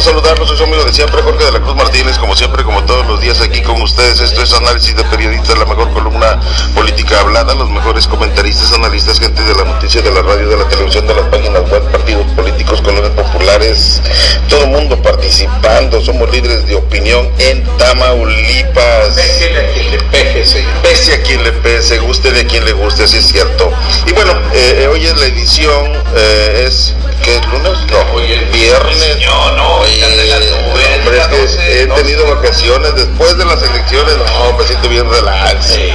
gusto 0.00 0.12
saludarlos, 0.12 0.48
soy 0.48 0.56
su 0.56 0.64
amigo 0.64 0.82
de 0.84 0.94
siempre, 0.94 1.20
Jorge 1.20 1.44
de 1.44 1.52
la 1.52 1.60
Cruz 1.60 1.76
Martínez, 1.76 2.16
como 2.16 2.34
siempre, 2.34 2.64
como 2.64 2.82
todos 2.84 3.06
los 3.06 3.20
días 3.20 3.40
aquí 3.42 3.60
con 3.60 3.82
ustedes. 3.82 4.20
Esto 4.20 4.42
es 4.42 4.52
análisis 4.54 4.96
de 4.96 5.04
periodistas, 5.04 5.58
la 5.58 5.66
mejor 5.66 5.92
columna 5.92 6.40
política 6.74 7.20
hablada, 7.20 7.54
los 7.54 7.68
mejores 7.68 8.06
comentaristas, 8.06 8.72
analistas, 8.72 9.20
gente 9.20 9.42
de 9.42 9.54
la 9.54 9.64
noticia, 9.64 10.00
de 10.00 10.10
la 10.10 10.22
radio, 10.22 10.48
de 10.48 10.56
la 10.56 10.66
televisión, 10.68 11.06
de 11.06 11.14
las 11.14 11.26
páginas 11.26 11.70
web, 11.70 11.82
partidos 11.90 12.26
políticos, 12.32 12.80
colores 12.80 13.10
populares, 13.10 14.00
todo 14.48 14.64
el 14.64 14.70
mundo 14.70 15.00
participando, 15.02 16.00
somos 16.00 16.30
líderes 16.30 16.66
de 16.66 16.76
opinión 16.76 17.28
en 17.38 17.62
Tamaulipas. 17.76 19.14
Pese 19.14 19.58
a 19.58 19.72
quien 19.72 19.90
le 19.90 19.98
peje, 19.98 20.46
señor. 20.46 20.72
Pese 20.82 21.14
a 21.14 21.22
quien 21.22 21.44
le 21.44 21.52
pese, 21.52 21.98
guste 21.98 22.32
de 22.32 22.46
quien 22.46 22.64
le 22.64 22.72
guste, 22.72 23.04
así 23.04 23.18
es 23.18 23.26
cierto. 23.26 23.70
Y 24.06 24.12
bueno, 24.12 24.32
eh, 24.54 24.88
hoy 24.90 25.04
es 25.04 25.16
la 25.18 25.26
edición, 25.26 25.92
eh, 26.16 26.64
es 26.66 26.94
¿Qué 27.22 27.36
es 27.36 27.46
lunes? 27.48 27.78
No, 27.90 28.14
Hoy 28.14 28.32
es 28.32 28.52
viernes. 28.52 29.18
No, 29.26 29.52
no, 29.52 29.86
están 29.94 30.16
de 30.16 30.24
las 30.26 30.40
nubes, 30.40 30.86
hombre, 30.98 31.12
es 31.12 31.16
las 31.18 31.28
que 31.28 31.38
12, 31.38 31.82
he 31.82 31.86
tenido 31.86 32.34
vacaciones 32.34 32.94
después 32.94 33.36
de 33.36 33.44
las 33.44 33.62
elecciones, 33.62 34.16
no, 34.16 34.58
me 34.58 34.64
siento 34.64 34.88
bien 34.88 35.10
relax. 35.10 35.66
Sí. 35.66 35.92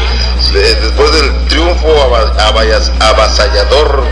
Después 0.54 1.12
del 1.12 1.48
triunfo 1.48 1.88
avasallador, 3.00 4.04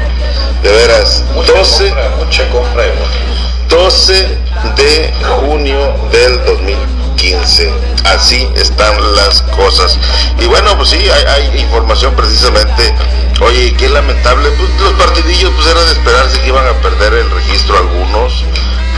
de 0.63 0.71
veras, 0.71 1.23
Mucha 1.33 1.51
12, 1.53 1.89
compra, 1.89 2.09
mucha 2.17 2.49
compra 2.49 2.83
de 2.83 2.91
votos. 2.91 3.33
12 3.69 4.37
de 4.75 5.13
junio 5.41 5.95
del 6.11 6.45
2015. 6.45 7.71
Así 8.05 8.47
están 8.55 9.15
las 9.15 9.41
cosas. 9.41 9.97
Y 10.39 10.45
bueno, 10.45 10.75
pues 10.77 10.89
sí, 10.89 10.97
hay, 10.97 11.23
hay 11.25 11.59
información 11.59 12.13
precisamente. 12.15 12.93
Oye, 13.41 13.73
qué 13.77 13.89
lamentable. 13.89 14.49
Pues 14.51 14.69
los 14.79 14.93
partidillos, 14.93 15.51
pues 15.55 15.67
era 15.67 15.83
de 15.83 15.91
esperarse 15.93 16.39
que 16.41 16.47
iban 16.49 16.67
a 16.67 16.73
perder 16.81 17.13
el 17.13 17.31
registro 17.31 17.77
algunos. 17.77 18.43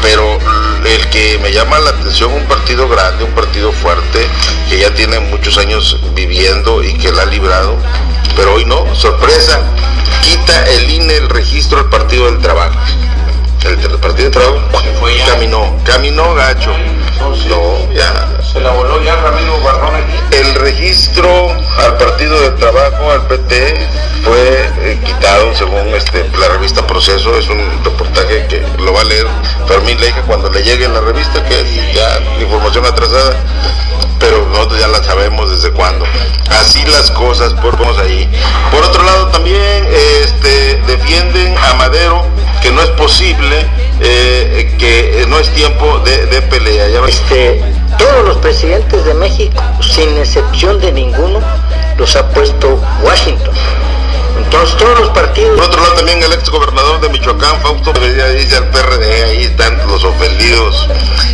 Pero 0.02 0.38
el 0.86 1.10
que 1.10 1.40
me 1.40 1.52
llama 1.52 1.80
la 1.80 1.92
atención, 1.92 2.32
un 2.32 2.46
partido 2.46 2.88
grande, 2.88 3.24
un 3.24 3.32
partido 3.32 3.72
fuerte, 3.72 4.28
que 4.70 4.80
ya 4.80 4.94
tiene 4.94 5.20
muchos 5.20 5.58
años 5.58 6.00
viviendo 6.14 6.84
y 6.84 6.94
que 6.98 7.12
la 7.12 7.24
ha 7.24 7.26
librado. 7.26 7.78
Pero 8.36 8.54
hoy 8.54 8.66
no, 8.66 8.94
sorpresa, 8.96 9.62
quita 10.22 10.66
el 10.70 10.90
INE 10.90 11.18
el 11.18 11.30
registro 11.30 11.78
del 11.78 11.90
Partido 11.90 12.26
del 12.26 12.40
Trabajo. 12.40 12.78
El, 13.64 13.78
Partido 13.98 14.30
del 14.30 14.32
Trabajo 14.32 14.62
caminó, 15.26 15.76
caminó 15.84 16.36
gacho. 16.36 16.72
No, 17.50 17.94
ya. 17.94 18.40
Se 18.52 18.60
la 18.60 18.72
voló 18.72 19.02
ya 19.04 19.16
Ramiro 19.16 19.60
Barrón 19.62 19.96
aquí. 19.96 20.36
El 20.36 20.54
registro 20.56 21.52
al 21.78 21.98
Partido 21.98 22.40
del 22.42 22.56
Trabajo, 22.56 23.12
al 23.12 23.26
PT, 23.28 23.88
fue 24.26 24.70
eh, 24.82 25.00
quitado 25.06 25.54
según 25.56 25.88
este, 25.96 26.28
la 26.40 26.50
revista 26.50 26.86
Proceso. 26.86 27.38
Es 27.38 27.48
un 27.48 27.62
reportaje 27.84 28.48
que 28.48 28.64
lo 28.82 28.92
va 28.92 29.02
a 29.02 29.04
leer 29.04 29.28
Fermín 29.68 30.00
Leija 30.00 30.24
cuando 30.24 30.50
le 30.50 30.64
llegue 30.64 30.86
en 30.86 30.94
la 30.94 31.02
revista, 31.02 31.44
que 31.44 31.64
ya 31.94 32.20
información 32.42 32.86
atrasada. 32.86 33.36
Pero 34.20 34.46
nosotros 34.48 34.80
ya 34.80 34.88
la 34.88 35.04
sabemos 35.04 35.52
desde 35.52 35.72
cuándo. 35.72 36.06
Así 36.50 36.84
las 36.86 37.12
cosas, 37.12 37.54
por 37.54 37.78
vamos 37.78 37.98
ahí. 38.00 38.30
Por 38.72 38.84
otro 38.84 39.04
lado, 39.04 39.28
también 39.28 39.88
este, 40.24 40.82
defienden 40.88 41.56
a 41.58 41.76
Madero 41.76 42.26
que 42.62 42.72
no 42.72 42.82
es 42.82 42.90
posible, 42.92 43.68
eh, 44.00 44.76
que 44.80 45.26
no 45.28 45.38
es 45.38 45.50
tiempo 45.50 46.00
de, 46.00 46.42
pelea. 46.44 46.88
Este, 47.08 47.62
todos 48.00 48.26
los 48.26 48.38
presidentes 48.38 49.06
de 49.06 49.14
México, 49.14 49.62
sin 49.82 50.18
excepción 50.18 50.80
de 50.80 50.92
ninguno, 50.92 51.42
los 51.98 52.16
ha 52.16 52.28
puesto 52.30 52.82
Washington. 53.04 53.54
Los 54.52 55.10
partidos. 55.10 55.58
Por 55.58 55.68
otro 55.68 55.82
lado 55.82 55.96
también 55.96 56.24
el 56.24 56.32
ex 56.34 56.50
gobernador 56.50 57.02
de 57.02 57.10
Michoacán, 57.10 57.62
Fausto 57.62 57.92
dice 57.94 58.56
al 58.56 58.70
PRD, 58.70 59.24
ahí 59.24 59.44
están 59.44 59.75
ofendidos. 60.06 60.88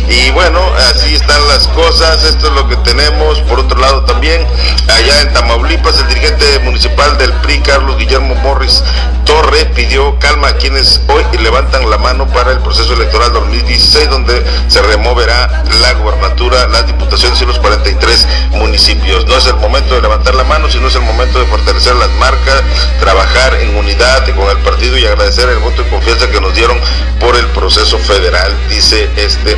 Y 0.08 0.30
bueno, 0.30 0.60
así 0.90 1.14
están 1.14 1.46
las 1.48 1.68
cosas, 1.68 2.24
esto 2.24 2.48
es 2.48 2.52
lo 2.52 2.68
que 2.68 2.76
tenemos. 2.76 3.40
Por 3.40 3.60
otro 3.60 3.78
lado 3.78 4.04
también, 4.04 4.46
allá 4.88 5.22
en 5.22 5.32
Tamaulipas, 5.32 5.98
el 6.00 6.08
dirigente 6.08 6.58
municipal 6.60 7.16
del 7.18 7.32
PRI, 7.34 7.60
Carlos 7.60 7.96
Guillermo 7.96 8.34
Morris 8.36 8.82
Torre, 9.24 9.66
pidió 9.66 10.18
calma 10.18 10.48
a 10.48 10.56
quienes 10.56 11.00
hoy 11.08 11.22
levantan 11.38 11.88
la 11.88 11.98
mano 11.98 12.26
para 12.28 12.52
el 12.52 12.58
proceso 12.58 12.94
electoral 12.94 13.32
2016, 13.32 14.10
donde 14.10 14.44
se 14.68 14.82
removerá 14.82 15.64
la 15.80 15.92
gubernatura, 15.94 16.68
las 16.68 16.86
diputaciones 16.86 17.40
y 17.40 17.46
los 17.46 17.58
43 17.58 18.26
municipios. 18.52 19.26
No 19.26 19.36
es 19.36 19.46
el 19.46 19.56
momento 19.56 19.94
de 19.94 20.02
levantar 20.02 20.34
la 20.34 20.44
mano, 20.44 20.70
sino 20.70 20.88
es 20.88 20.94
el 20.94 21.02
momento 21.02 21.38
de 21.38 21.46
fortalecer 21.46 21.94
las 21.96 22.10
marcas, 22.12 22.62
trabajar 23.00 23.54
en 23.54 23.76
unidad 23.76 24.24
con 24.34 24.48
el 24.48 24.58
partido 24.58 24.96
y 24.98 25.06
agradecer 25.06 25.48
el 25.48 25.58
voto 25.58 25.82
de 25.82 25.90
confianza 25.90 26.28
que 26.28 26.40
nos 26.40 26.54
dieron 26.54 26.78
por 27.18 27.36
el 27.36 27.46
proceso 27.48 27.98
federal, 27.98 28.54
dice 28.68 29.08
este 29.16 29.56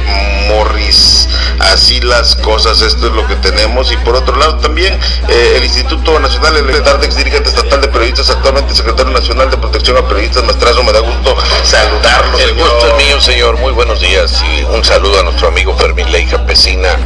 Morris. 0.49 1.29
Así 1.61 2.01
las 2.01 2.37
cosas, 2.37 2.81
esto 2.83 3.07
es 3.07 3.13
lo 3.13 3.27
que 3.27 3.37
tenemos. 3.37 3.93
Y 3.93 3.97
por 3.99 4.17
otro 4.17 4.37
lado 4.37 4.57
también 4.59 4.99
eh, 5.29 5.55
el 5.57 5.65
Instituto 5.65 6.19
Nacional 6.19 6.57
Electoral, 6.57 7.03
ex 7.03 7.17
dirigente 7.17 7.49
estatal 7.49 7.81
de 7.81 7.89
periodistas, 7.89 8.31
actualmente 8.31 8.75
secretario 8.75 9.13
nacional 9.13 9.51
de 9.51 9.57
protección 9.57 9.97
a 9.97 10.07
periodistas, 10.07 10.45
Maestrazo, 10.45 10.83
me 10.83 10.93
da 10.93 11.01
gusto 11.01 11.37
saludarlo. 11.65 12.39
El 12.39 12.51
señor. 12.51 12.69
gusto 12.71 12.87
es 12.89 13.05
mío, 13.05 13.21
señor. 13.21 13.59
Muy 13.59 13.73
buenos 13.73 14.01
días 14.01 14.43
y 14.43 14.63
un 14.65 14.85
saludo 14.85 15.21
a 15.21 15.23
nuestro 15.23 15.49
amigo 15.49 15.75
Fermín 15.77 16.11
Leija 16.11 16.45
Pesina, 16.47 16.97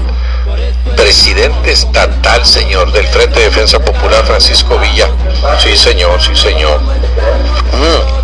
presidente 0.96 1.72
estatal, 1.72 2.44
señor, 2.44 2.92
del 2.92 3.06
Frente 3.06 3.38
de 3.38 3.46
Defensa 3.46 3.78
Popular 3.78 4.24
Francisco 4.26 4.78
Villa. 4.78 5.08
Sí, 5.58 5.76
señor, 5.76 6.20
sí, 6.20 6.34
señor. 6.34 6.80
Mm. 6.80 8.17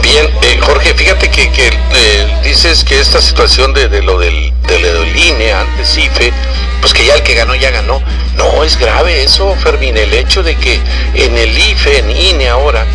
Bien, 0.00 0.26
eh, 0.42 0.58
Jorge, 0.60 0.94
fíjate 0.94 1.30
que, 1.30 1.50
que, 1.50 1.68
eh, 1.68 2.40
dices 2.42 2.82
que 2.82 2.98
esta 2.98 3.20
situación 3.20 3.74
de, 3.74 3.88
de 3.88 4.02
lo 4.02 4.18
del, 4.18 4.52
de 4.66 5.12
INE, 5.16 5.52
antes 5.52 5.98
IFE, 5.98 6.32
pues 6.80 6.94
que 6.94 7.04
ya 7.04 7.14
el 7.14 7.22
que 7.22 7.34
ganó 7.34 7.54
ya 7.54 7.70
ganó. 7.70 8.02
No, 8.36 8.64
es 8.64 8.78
grave 8.78 9.22
eso, 9.22 9.54
Fermín, 9.56 9.96
el 9.96 10.14
hecho 10.14 10.42
de 10.42 10.56
que 10.56 10.80
en 11.14 11.36
el 11.36 11.56
IFE, 11.56 11.98
en 11.98 12.10
INE 12.10 12.48
ahora, 12.48 12.86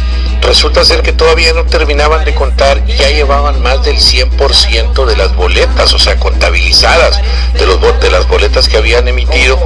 resulta 0.41 0.85
ser 0.85 1.01
que 1.01 1.13
todavía 1.13 1.53
no 1.53 1.65
terminaban 1.65 2.23
de 2.25 2.33
contar 2.33 2.81
y 2.87 2.95
ya 2.95 3.09
llevaban 3.09 3.61
más 3.61 3.83
del 3.83 3.97
100% 3.97 5.05
de 5.05 5.15
las 5.17 5.35
boletas, 5.35 5.93
o 5.93 5.99
sea, 5.99 6.17
contabilizadas 6.17 7.19
de, 7.53 7.65
los, 7.65 7.79
de 7.99 8.11
las 8.11 8.27
boletas 8.27 8.67
que 8.67 8.77
habían 8.77 9.07
emitido. 9.07 9.59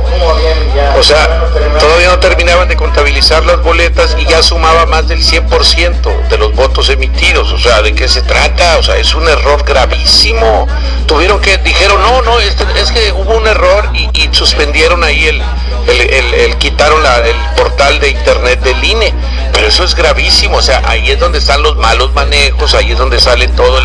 O 0.98 1.04
sea, 1.04 1.48
todavía 1.80 2.10
no 2.10 2.20
terminaban 2.20 2.68
de 2.68 2.78
contabilizar 2.78 3.46
las 3.46 3.62
boletas 3.64 4.16
y 4.20 4.26
ya 4.26 4.42
sumaba 4.44 4.86
más 4.86 5.08
del 5.08 5.24
100% 5.24 6.28
de 6.30 6.38
los 6.38 6.54
votos 6.56 6.90
emitidos. 6.90 7.52
O 7.52 7.60
sea, 7.60 7.82
¿de 7.82 7.94
qué 7.94 8.08
se 8.08 8.22
trata? 8.22 8.78
O 8.78 8.84
sea, 8.84 8.98
es 8.98 9.14
un 9.14 9.28
error 9.28 9.64
gravísimo. 9.64 10.68
Tuvieron 11.06 11.42
que, 11.42 11.58
dijeron, 11.60 12.02
no, 12.02 12.22
no, 12.22 12.40
este- 12.40 12.66
es 12.80 12.92
que 12.92 13.12
hubo 13.12 13.36
un 13.36 13.48
error 13.48 13.90
y, 13.94 14.10
y 14.14 14.30
suspendieron 14.34 15.04
ahí 15.04 15.28
el, 15.28 15.42
el, 15.88 16.58
quitaron 16.58 17.02
el 17.06 17.56
portal 17.56 18.00
de 18.00 18.10
internet 18.10 18.62
del 18.62 18.84
INE. 18.84 19.14
Pero 19.54 19.68
eso 19.68 19.84
es 19.84 19.96
gravísimo, 19.96 20.58
o 20.58 20.62
sea, 20.62 20.82
ahí 20.86 21.12
es 21.12 21.20
donde 21.20 21.40
están 21.40 21.62
los 21.62 21.76
malos 21.76 22.14
manejos, 22.14 22.74
ahí 22.74 22.92
es 22.92 22.98
donde 22.98 23.20
sale 23.20 23.48
todo 23.50 23.80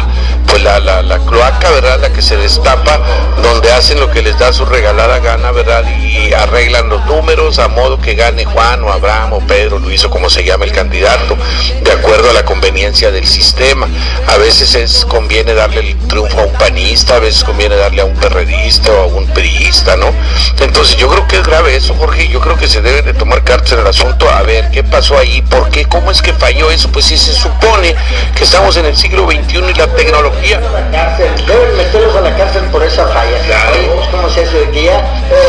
pues 0.46 0.62
la, 0.62 0.78
la, 0.78 1.02
la 1.02 1.18
cloaca, 1.18 1.70
¿verdad? 1.70 2.00
La 2.00 2.12
que 2.12 2.22
se 2.22 2.36
destapa, 2.36 3.00
donde 3.42 3.72
hacen 3.72 4.00
lo 4.00 4.10
que 4.10 4.22
les 4.22 4.38
da 4.38 4.52
su 4.52 4.64
regalada 4.64 5.18
gana, 5.18 5.50
¿verdad? 5.50 5.84
Y 6.00 6.32
arreglan 6.32 6.88
los 6.88 7.04
números 7.06 7.58
a 7.58 7.68
modo 7.68 8.00
que 8.00 8.14
gane 8.14 8.44
Juan 8.44 8.82
o 8.84 8.92
Abraham 8.92 9.34
o 9.34 9.40
Pedro, 9.40 9.78
Luis 9.78 10.04
o 10.04 10.10
como 10.10 10.30
se 10.30 10.44
llama 10.44 10.64
el 10.64 10.72
candidato, 10.72 11.36
de 11.82 11.92
acuerdo 11.92 12.30
a 12.30 12.32
la 12.32 12.44
conveniencia 12.44 13.10
del 13.10 13.26
sistema. 13.26 13.88
A 14.28 14.36
veces 14.36 14.74
es, 14.74 15.04
conviene 15.04 15.54
darle 15.54 15.80
el 15.80 15.98
triunfo 16.08 16.40
a 16.40 16.44
un 16.44 16.52
panista, 16.52 17.16
a 17.16 17.18
veces 17.18 17.44
conviene 17.44 17.76
darle 17.76 18.02
a 18.02 18.04
un 18.04 18.14
perredista 18.14 18.92
o 18.92 19.02
a 19.02 19.06
un 19.06 19.26
priista, 19.28 19.96
¿no? 19.96 20.12
Entonces 20.60 20.96
yo 20.96 21.08
creo 21.08 21.26
que 21.26 21.36
es 21.36 21.42
grave 21.42 21.76
eso, 21.76 21.95
Jorge, 21.96 22.28
yo 22.28 22.40
creo 22.40 22.56
que 22.56 22.68
se 22.68 22.80
debe 22.80 23.02
de 23.02 23.14
tomar 23.14 23.42
cartas 23.44 23.72
en 23.72 23.80
el 23.80 23.86
asunto, 23.86 24.28
a 24.30 24.42
ver 24.42 24.70
qué 24.70 24.84
pasó 24.84 25.18
ahí, 25.18 25.42
por 25.42 25.70
qué, 25.70 25.86
cómo 25.86 26.10
es 26.10 26.22
que 26.22 26.32
falló 26.32 26.70
eso, 26.70 26.90
pues 26.90 27.06
si 27.06 27.16
se 27.16 27.32
supone 27.32 27.94
que 28.36 28.44
estamos 28.44 28.76
en 28.76 28.86
el 28.86 28.96
siglo 28.96 29.26
XXI 29.26 29.58
y 29.58 29.74
la 29.74 29.86
tecnología 29.88 30.60
la 30.60 30.90
cárcel, 30.90 31.46
deben 31.46 31.76
meterlos 31.76 32.16
a 32.16 32.20
la 32.20 32.36
cárcel 32.36 32.62
por 32.64 32.82
esa 32.82 33.06
falla. 33.08 33.38
Claro. 33.46 33.72
Oye, 33.72 34.08
¿Cómo 34.10 34.28
es 34.28 34.36
eso 34.36 34.52
que 34.72 34.84
ya 34.84 35.04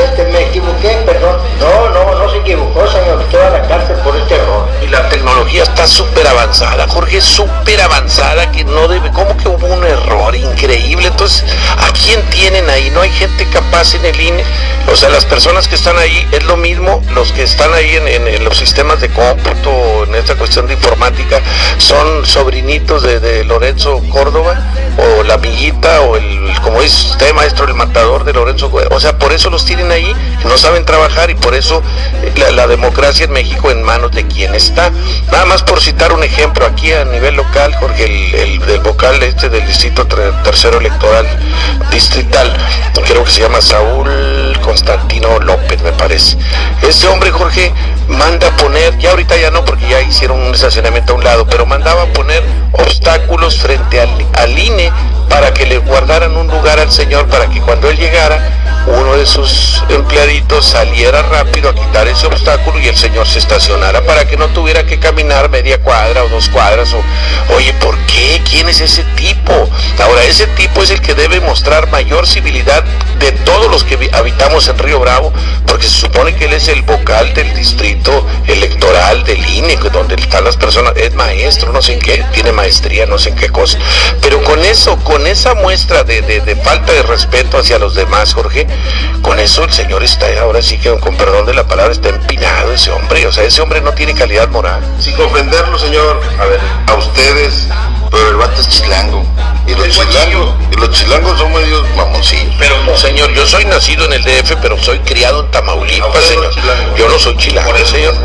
este, 0.06 0.26
me 0.26 0.44
equivoqué? 0.44 0.90
Perdón. 1.06 1.38
No, 1.60 1.90
no, 1.90 2.20
no 2.20 2.32
se 2.32 2.38
equivocó, 2.38 2.88
señor. 2.88 3.20
Usted 3.20 3.40
va 3.40 3.48
a 3.48 3.62
la 3.62 3.68
cárcel 3.68 3.96
por 3.98 4.16
este 4.16 4.36
error. 4.36 4.68
Y 4.82 4.88
la 4.88 5.08
tecnología 5.10 5.64
está 5.64 5.88
súper 5.88 6.28
avanzada, 6.28 6.88
Jorge, 6.88 7.22
súper 7.22 7.82
avanzada, 7.82 8.52
que 8.52 8.64
no 8.64 8.88
debe, 8.88 9.12
como 9.12 9.36
que 9.38 9.50
hubo 9.50 9.68
un 9.68 9.84
error 9.84 10.36
increíble. 10.36 11.08
Entonces, 11.08 11.44
¿a 11.78 11.92
quién 11.92 12.22
tienen 12.30 12.70
ahí? 12.70 12.90
No 12.92 13.02
hay 13.02 13.12
gente 13.12 13.48
capaz 13.52 13.96
en 13.96 14.06
el 14.06 14.20
INE. 14.20 14.44
O 14.92 14.96
sea, 14.96 15.10
las 15.10 15.26
personas 15.26 15.68
que 15.68 15.76
están 15.76 15.98
ahí 15.98 16.27
es 16.32 16.44
lo 16.44 16.58
mismo, 16.58 17.02
los 17.14 17.32
que 17.32 17.44
están 17.44 17.74
ahí 17.74 17.96
en, 17.96 18.44
los 18.44 18.58
sistemas 18.58 19.00
de 19.00 19.10
cómputo, 19.10 20.04
en 20.06 20.16
esta 20.16 20.36
cuestión 20.36 20.68
de 20.68 20.74
informática, 20.74 21.42
son 21.78 22.26
sobrinitos 22.26 23.04
de, 23.04 23.46
Lorenzo 23.46 24.02
Córdoba, 24.10 24.60
o 24.98 25.24
la 25.24 25.36
amiguita, 25.36 26.02
o 26.02 26.18
el, 26.18 26.54
como 26.62 26.82
dice 26.82 27.12
usted, 27.12 27.34
maestro, 27.34 27.66
el 27.66 27.76
matador 27.76 28.24
de 28.24 28.34
Lorenzo 28.34 28.70
Córdoba. 28.70 28.96
O 28.96 29.00
sea, 29.00 29.18
por 29.18 29.32
eso 29.32 29.50
los 29.50 29.64
tienen 29.66 29.92
ahí, 29.92 30.14
no 30.46 30.58
saben 30.58 30.86
trabajar 30.86 31.30
y 31.30 31.36
por 31.36 31.56
eso 31.56 31.82
la, 32.36 32.52
la 32.52 32.68
democracia 32.68 33.26
en 33.26 33.32
México 33.32 33.72
en 33.72 33.84
manos 33.84 34.12
de 34.12 34.26
quien 34.28 34.56
está. 34.56 34.92
Nada 35.32 35.46
más 35.46 35.64
por 35.64 35.82
citar 35.82 36.14
un 36.14 36.24
ejemplo, 36.24 36.66
aquí 36.66 36.92
a 36.94 37.06
nivel 37.06 37.36
local, 37.36 37.74
Jorge, 37.76 38.06
el, 38.06 38.62
el, 38.62 38.80
vocal 38.80 39.22
este 39.24 39.50
del 39.50 39.66
distrito 39.66 40.06
tercero 40.08 40.80
electoral 40.80 41.26
distrital, 41.92 42.56
creo 43.06 43.24
que 43.24 43.32
se 43.32 43.42
llama 43.42 43.62
Saúl 43.62 44.58
Constantino 44.62 45.40
López, 45.40 45.82
me 45.82 45.92
parece. 45.92 46.17
Este 46.18 47.08
hombre, 47.08 47.30
Jorge, 47.30 47.72
manda 48.08 48.50
poner, 48.58 48.98
ya 48.98 49.12
ahorita 49.12 49.38
ya 49.38 49.52
no, 49.52 49.66
porque 49.66 49.88
ya 49.88 50.02
hicieron 50.02 50.40
un 50.40 50.54
estacionamiento 50.54 51.14
a 51.14 51.16
un 51.16 51.24
lado, 51.24 51.48
pero 51.48 51.66
mandaba 51.66 52.06
poner 52.08 52.44
obstáculos 52.74 53.58
frente 53.60 54.02
al, 54.02 54.10
al 54.34 54.58
INE 54.58 54.92
para 55.30 55.54
que 55.54 55.66
le 55.66 55.78
guardaran 55.80 56.36
un 56.36 56.48
lugar 56.48 56.80
al 56.80 56.92
señor 56.92 57.28
para 57.28 57.48
que 57.48 57.62
cuando 57.62 57.90
él 57.90 57.98
llegara 57.98 58.40
uno 58.88 59.18
de 59.18 59.26
sus 59.26 59.84
empleaditos 59.90 60.66
saliera 60.66 61.22
rápido 61.24 61.70
a 61.70 61.76
quitar 61.76 62.08
ese 62.08 62.26
obstáculo 62.26 62.80
y 62.80 62.88
el 62.88 62.96
señor 62.96 63.28
se 63.28 63.40
estacionara 63.40 64.02
para 64.06 64.26
que 64.26 64.38
no 64.38 64.48
tuviera 64.48 64.86
que 64.86 64.98
caminar 64.98 65.50
media 65.50 65.82
cuadra 65.82 66.24
o 66.24 66.30
dos 66.30 66.48
cuadras 66.48 66.94
o 66.94 67.04
oye 67.56 67.74
¿por 67.82 67.98
qué? 68.06 68.42
¿quién 68.50 68.70
es 68.70 68.80
ese 68.80 69.04
tipo? 69.16 69.70
ahora 70.02 70.24
ese 70.24 70.48
tipo 70.48 70.82
es 70.82 70.92
el 70.92 71.02
que 71.02 71.16
debe 71.16 71.42
mostrar 71.42 71.92
mayor 71.92 72.28
civilidad 72.28 72.84
de 73.20 73.34
todos 73.34 73.70
los 73.70 73.84
que 73.84 74.10
habitamos 74.14 74.68
en 74.70 74.78
Río 74.78 75.00
Bravo 75.00 75.34
porque 75.66 75.86
se 75.86 76.00
supone 76.00 76.36
que 76.36 76.46
él 76.46 76.54
es 76.54 76.70
el 76.70 76.82
vocal 76.84 77.34
del 77.34 77.54
distrito 77.54 77.97
electoral 78.48 79.24
del 79.24 79.46
INE 79.46 79.78
donde 79.92 80.16
están 80.16 80.44
las 80.44 80.58
personas 80.58 80.94
es 80.96 81.14
maestro 81.16 81.72
no 81.72 81.82
sé 81.82 81.94
en 81.94 82.00
qué 82.00 82.26
tiene 82.34 82.52
maestría 82.52 83.06
no 83.06 83.18
sé 83.18 83.30
en 83.30 83.36
qué 83.36 83.50
cosa 83.50 83.78
pero 84.22 84.44
con 84.44 84.64
eso 84.66 84.98
con 85.04 85.28
esa 85.28 85.54
muestra 85.56 86.04
de, 86.04 86.22
de 86.22 86.56
falta 86.58 86.94
de 86.94 87.04
respeto 87.04 87.58
hacia 87.58 87.80
los 87.80 87.96
demás 87.96 88.34
Jorge 88.34 88.68
con 89.22 89.40
eso 89.40 89.64
el 89.64 89.72
señor 89.72 90.04
está, 90.04 90.28
ahora 90.40 90.62
sí 90.62 90.78
que 90.78 90.98
con 91.00 91.16
perdón 91.16 91.46
de 91.46 91.54
la 91.54 91.68
palabra, 91.68 91.92
está 91.92 92.10
empinado 92.10 92.74
ese 92.74 92.92
hombre. 92.92 93.26
O 93.28 93.32
sea, 93.32 93.44
ese 93.44 93.62
hombre 93.62 93.82
no 93.82 93.94
tiene 93.94 94.14
calidad 94.14 94.50
moral. 94.50 94.82
Sin 95.00 95.20
ofenderlo, 95.20 95.78
señor, 95.78 96.22
a 96.40 96.46
ver, 96.46 96.60
a 96.88 96.94
ustedes, 96.96 97.68
pero 98.10 98.30
el 98.30 98.36
vato 98.38 98.62
es 98.62 98.70
chilango. 98.70 99.26
Y 99.68 99.76
los 99.76 99.90
chilangos, 99.90 100.56
y 100.72 100.76
los 100.78 100.92
chilangos 100.92 101.38
son 101.38 101.54
medios 101.54 101.84
mamoncillos. 101.96 102.56
Pero 102.58 102.98
señor, 102.98 103.34
yo 103.34 103.46
soy 103.46 103.66
nacido 103.66 104.06
en 104.06 104.14
el 104.14 104.24
DF, 104.24 104.56
pero 104.62 104.82
soy 104.82 105.00
criado 105.00 105.42
en 105.42 105.52
Tamaulipas, 105.52 106.24
señor. 106.24 106.52
yo 106.98 107.10
no 107.10 107.20
soy 107.20 107.36
chilango, 107.38 107.74
señor. 107.86 108.16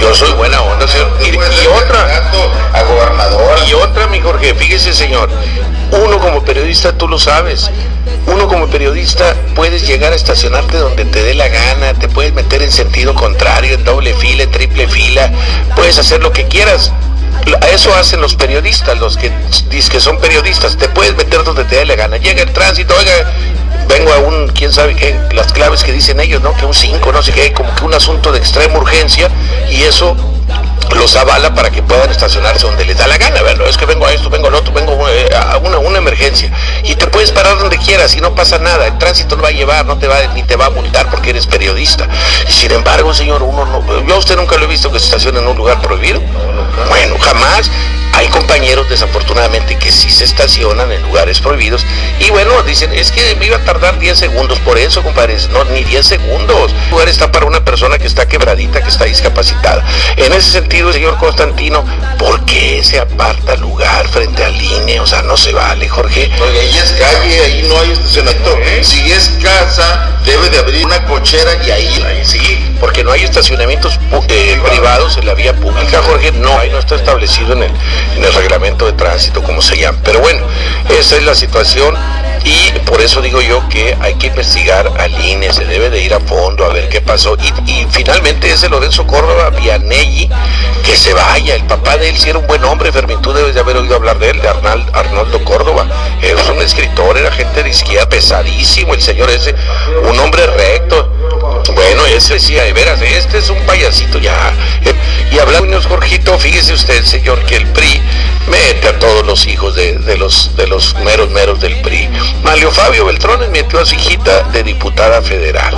Yo 0.00 0.14
soy 0.14 0.32
buena 0.32 0.60
onda, 0.62 0.86
señor. 0.86 1.10
Y, 1.22 1.66
otra. 1.66 2.30
A 2.72 2.82
gobernador. 2.82 3.58
Y 3.66 3.74
otra, 3.74 4.06
mi 4.08 4.20
Jorge, 4.20 4.54
fíjese, 4.54 4.92
señor. 4.92 5.30
Uno 5.90 6.18
como 6.18 6.44
periodista, 6.44 6.96
tú 6.96 7.08
lo 7.08 7.18
sabes 7.18 7.70
uno 8.26 8.48
como 8.48 8.68
periodista 8.68 9.34
puedes 9.54 9.86
llegar 9.86 10.12
a 10.12 10.16
estacionarte 10.16 10.76
donde 10.76 11.04
te 11.04 11.22
dé 11.22 11.34
la 11.34 11.48
gana, 11.48 11.94
te 11.94 12.08
puedes 12.08 12.32
meter 12.32 12.62
en 12.62 12.70
sentido 12.70 13.14
contrario, 13.14 13.74
en 13.74 13.84
doble 13.84 14.14
fila, 14.14 14.44
en 14.44 14.50
triple 14.50 14.88
fila, 14.88 15.32
puedes 15.74 15.98
hacer 15.98 16.22
lo 16.22 16.32
que 16.32 16.46
quieras. 16.46 16.92
Eso 17.72 17.94
hacen 17.94 18.20
los 18.20 18.34
periodistas, 18.34 18.98
los 18.98 19.16
que 19.16 19.32
dicen 19.70 19.92
que 19.92 20.00
son 20.00 20.18
periodistas, 20.18 20.76
te 20.76 20.88
puedes 20.88 21.14
meter 21.16 21.42
donde 21.44 21.64
te 21.64 21.76
dé 21.76 21.86
la 21.86 21.96
gana. 21.96 22.16
Llega 22.16 22.42
el 22.42 22.52
tránsito, 22.52 22.94
oiga, 22.96 23.12
vengo 23.88 24.12
a 24.12 24.18
un, 24.18 24.48
quién 24.48 24.72
sabe 24.72 24.94
qué, 24.94 25.18
las 25.32 25.52
claves 25.52 25.82
que 25.82 25.92
dicen 25.92 26.20
ellos, 26.20 26.42
¿no? 26.42 26.54
Que 26.56 26.64
un 26.64 26.74
5, 26.74 27.12
no 27.12 27.22
sé 27.22 27.32
qué, 27.32 27.52
como 27.52 27.74
que 27.74 27.84
un 27.84 27.94
asunto 27.94 28.32
de 28.32 28.38
extrema 28.38 28.78
urgencia 28.78 29.28
y 29.70 29.82
eso 29.82 30.16
los 30.96 31.16
avala 31.16 31.54
para 31.54 31.70
que 31.70 31.82
puedan 31.82 32.10
estacionarse 32.10 32.66
donde 32.66 32.84
les 32.84 32.98
da 32.98 33.06
la 33.06 33.18
gana, 33.18 33.42
¿verdad? 33.42 33.68
Es 33.68 33.76
que 33.76 33.86
vengo 33.86 34.06
a 34.06 34.12
esto, 34.12 34.30
vengo 34.30 34.48
al 34.48 34.54
otro, 34.54 34.72
vengo 34.72 35.08
eh, 35.08 35.28
a 35.34 35.58
una, 35.58 35.78
una 35.78 35.98
emergencia. 35.98 36.50
Y 36.84 36.94
te 36.94 37.06
puedes 37.06 37.30
parar 37.30 37.58
donde 37.58 37.78
quieras 37.78 38.14
y 38.16 38.20
no 38.20 38.34
pasa 38.34 38.58
nada. 38.58 38.86
El 38.86 38.98
tránsito 38.98 39.36
no 39.36 39.42
va 39.42 39.48
a 39.48 39.52
llevar, 39.52 39.86
no 39.86 39.98
te 39.98 40.06
va, 40.06 40.16
ni 40.34 40.42
te 40.42 40.56
va 40.56 40.66
a 40.66 40.70
multar 40.70 41.10
porque 41.10 41.30
eres 41.30 41.46
periodista. 41.46 42.08
Sin 42.48 42.72
embargo, 42.72 43.14
señor, 43.14 43.42
uno 43.42 43.64
no, 43.64 44.06
yo 44.06 44.14
a 44.14 44.18
usted 44.18 44.36
nunca 44.36 44.56
lo 44.56 44.64
he 44.64 44.68
visto 44.68 44.90
que 44.90 44.98
se 44.98 45.06
estacione 45.06 45.38
en 45.38 45.46
un 45.46 45.56
lugar 45.56 45.80
prohibido. 45.80 46.20
Bueno, 46.88 47.16
jamás. 47.20 47.70
Hay 48.20 48.28
compañeros 48.28 48.86
desafortunadamente 48.90 49.78
que 49.78 49.90
sí 49.90 50.10
se 50.10 50.24
estacionan 50.24 50.92
en 50.92 51.02
lugares 51.04 51.40
prohibidos 51.40 51.86
y 52.18 52.28
bueno, 52.28 52.62
dicen, 52.64 52.92
es 52.92 53.10
que 53.12 53.34
me 53.36 53.46
iba 53.46 53.56
a 53.56 53.64
tardar 53.64 53.98
10 53.98 54.18
segundos, 54.18 54.58
por 54.58 54.76
eso, 54.76 55.02
compadres, 55.02 55.48
no, 55.48 55.64
ni 55.64 55.84
10 55.84 56.06
segundos. 56.06 56.70
El 56.84 56.90
lugar 56.90 57.08
está 57.08 57.32
para 57.32 57.46
una 57.46 57.64
persona 57.64 57.96
que 57.96 58.06
está 58.06 58.28
quebradita, 58.28 58.82
que 58.82 58.90
está 58.90 59.06
discapacitada. 59.06 59.82
En 60.16 60.34
ese 60.34 60.50
sentido, 60.50 60.92
señor 60.92 61.16
Constantino, 61.16 61.82
¿por 62.18 62.44
qué 62.44 62.84
se 62.84 63.00
aparta 63.00 63.56
lugar 63.56 64.06
frente 64.08 64.44
al 64.44 64.60
INE? 64.60 65.00
O 65.00 65.06
sea, 65.06 65.22
no 65.22 65.38
se 65.38 65.54
vale, 65.54 65.88
Jorge. 65.88 66.30
Porque 66.36 66.60
ahí 66.60 66.76
es 66.76 66.92
calle, 66.92 67.40
ahí 67.40 67.66
no 67.66 67.80
hay 67.80 67.92
estacionamiento. 67.92 68.58
Si 68.82 69.12
es 69.12 69.30
casa, 69.42 70.18
debe 70.26 70.50
de 70.50 70.58
abrir 70.58 70.84
una 70.84 71.06
cochera 71.06 71.52
y 71.66 71.70
ahí, 71.70 72.04
ahí 72.06 72.22
sí, 72.22 72.74
porque 72.78 73.02
no 73.02 73.12
hay 73.12 73.22
estacionamientos 73.22 73.98
eh, 74.28 74.60
privados 74.68 75.16
en 75.16 75.26
la 75.26 75.32
vía 75.32 75.54
pública, 75.54 76.02
Jorge, 76.02 76.32
no, 76.32 76.58
ahí 76.58 76.68
no 76.68 76.78
está 76.78 76.96
establecido 76.96 77.54
en 77.54 77.62
el 77.62 77.72
en 78.16 78.24
el 78.24 78.32
reglamento 78.34 78.86
de 78.86 78.92
tránsito, 78.92 79.42
como 79.42 79.62
se 79.62 79.78
llama. 79.78 79.98
Pero 80.04 80.20
bueno, 80.20 80.42
esa 80.88 81.16
es 81.16 81.24
la 81.24 81.34
situación 81.34 81.96
y 82.44 82.70
por 82.86 83.00
eso 83.02 83.20
digo 83.20 83.40
yo 83.42 83.68
que 83.68 83.96
hay 84.00 84.14
que 84.14 84.28
investigar 84.28 84.90
al 84.98 85.24
INE, 85.24 85.52
se 85.52 85.64
debe 85.66 85.90
de 85.90 86.02
ir 86.02 86.14
a 86.14 86.20
fondo 86.20 86.64
a 86.64 86.72
ver 86.72 86.88
qué 86.88 87.00
pasó. 87.00 87.36
Y, 87.66 87.86
finalmente 87.90 88.50
ese 88.50 88.68
Lorenzo 88.68 89.06
Córdoba 89.06 89.50
Vianelli, 89.50 90.30
que 90.84 90.96
se 90.96 91.12
vaya, 91.12 91.54
el 91.54 91.64
papá 91.64 91.98
de 91.98 92.08
él 92.08 92.16
si 92.16 92.30
era 92.30 92.38
un 92.38 92.46
buen 92.46 92.64
hombre, 92.64 92.92
Fermín, 92.92 93.20
tú 93.20 93.32
debes 93.32 93.54
de 93.54 93.60
haber 93.60 93.76
oído 93.76 93.94
hablar 93.94 94.18
de 94.18 94.30
él, 94.30 94.40
de 94.40 94.48
Arnaldo 94.48 95.44
Córdoba. 95.44 95.86
Es 96.22 96.48
un 96.48 96.60
escritor, 96.62 97.18
era 97.18 97.30
gente 97.30 97.62
de 97.62 97.70
izquierda, 97.70 98.08
pesadísimo 98.08 98.94
el 98.94 99.02
señor 99.02 99.30
ese, 99.30 99.54
un 100.04 100.18
hombre 100.18 100.46
recto. 100.46 101.19
Bueno, 101.74 102.06
ese 102.06 102.34
decía, 102.34 102.64
de 102.64 102.72
veras, 102.72 103.00
este 103.02 103.38
es 103.38 103.50
un 103.50 103.60
payasito 103.66 104.18
ya. 104.18 104.52
Y 105.32 105.38
hablando, 105.38 105.80
Jorgito, 105.82 106.38
fíjese 106.38 106.72
usted, 106.72 107.04
señor, 107.04 107.44
que 107.44 107.56
el 107.56 107.66
PRI 107.66 108.00
mete 108.50 108.88
a 108.88 108.98
todos 108.98 109.24
los 109.24 109.46
hijos 109.46 109.74
de, 109.74 110.16
los, 110.18 110.54
de 110.56 110.66
los 110.66 110.94
meros 110.96 111.30
meros 111.30 111.60
del 111.60 111.80
PRI. 111.80 112.08
Malio 112.42 112.70
Fabio 112.70 113.06
Beltrones 113.06 113.48
metió 113.50 113.80
a 113.80 113.86
su 113.86 113.94
hijita 113.94 114.42
de 114.44 114.62
diputada 114.62 115.22
federal. 115.22 115.74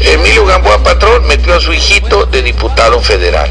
Emilio 0.00 0.44
Gamboa 0.44 0.82
Patrón 0.82 1.26
metió 1.26 1.54
a 1.54 1.60
su 1.60 1.72
hijito 1.72 2.26
de 2.26 2.42
diputado 2.42 3.00
federal. 3.00 3.50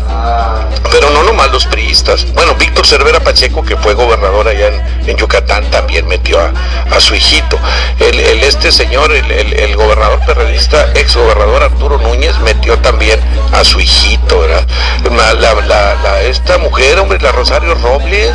Pero 0.91 1.09
no 1.09 1.23
nomás 1.23 1.51
los 1.51 1.65
priistas. 1.65 2.31
Bueno, 2.33 2.55
Víctor 2.55 2.85
Cervera 2.85 3.19
Pacheco, 3.19 3.63
que 3.63 3.75
fue 3.75 3.93
gobernador 3.95 4.47
allá 4.47 4.69
en, 5.05 5.17
Yucatán, 5.17 5.69
también 5.71 6.07
metió 6.07 6.39
a, 6.39 6.99
su 6.99 7.15
hijito. 7.15 7.59
El, 7.99 8.19
este 8.43 8.71
señor, 8.71 9.11
el, 9.11 9.75
gobernador 9.75 10.19
perredista, 10.25 10.91
ex 10.95 11.15
gobernador 11.15 11.63
Arturo 11.63 11.97
Núñez, 11.97 12.37
metió 12.39 12.77
también 12.79 13.19
a 13.51 13.63
su 13.63 13.79
hijito, 13.79 14.39
¿verdad? 14.39 14.65
esta 16.23 16.57
mujer, 16.57 16.99
hombre, 16.99 17.19
la 17.19 17.31
Rosario 17.31 17.75
Robles, 17.75 18.34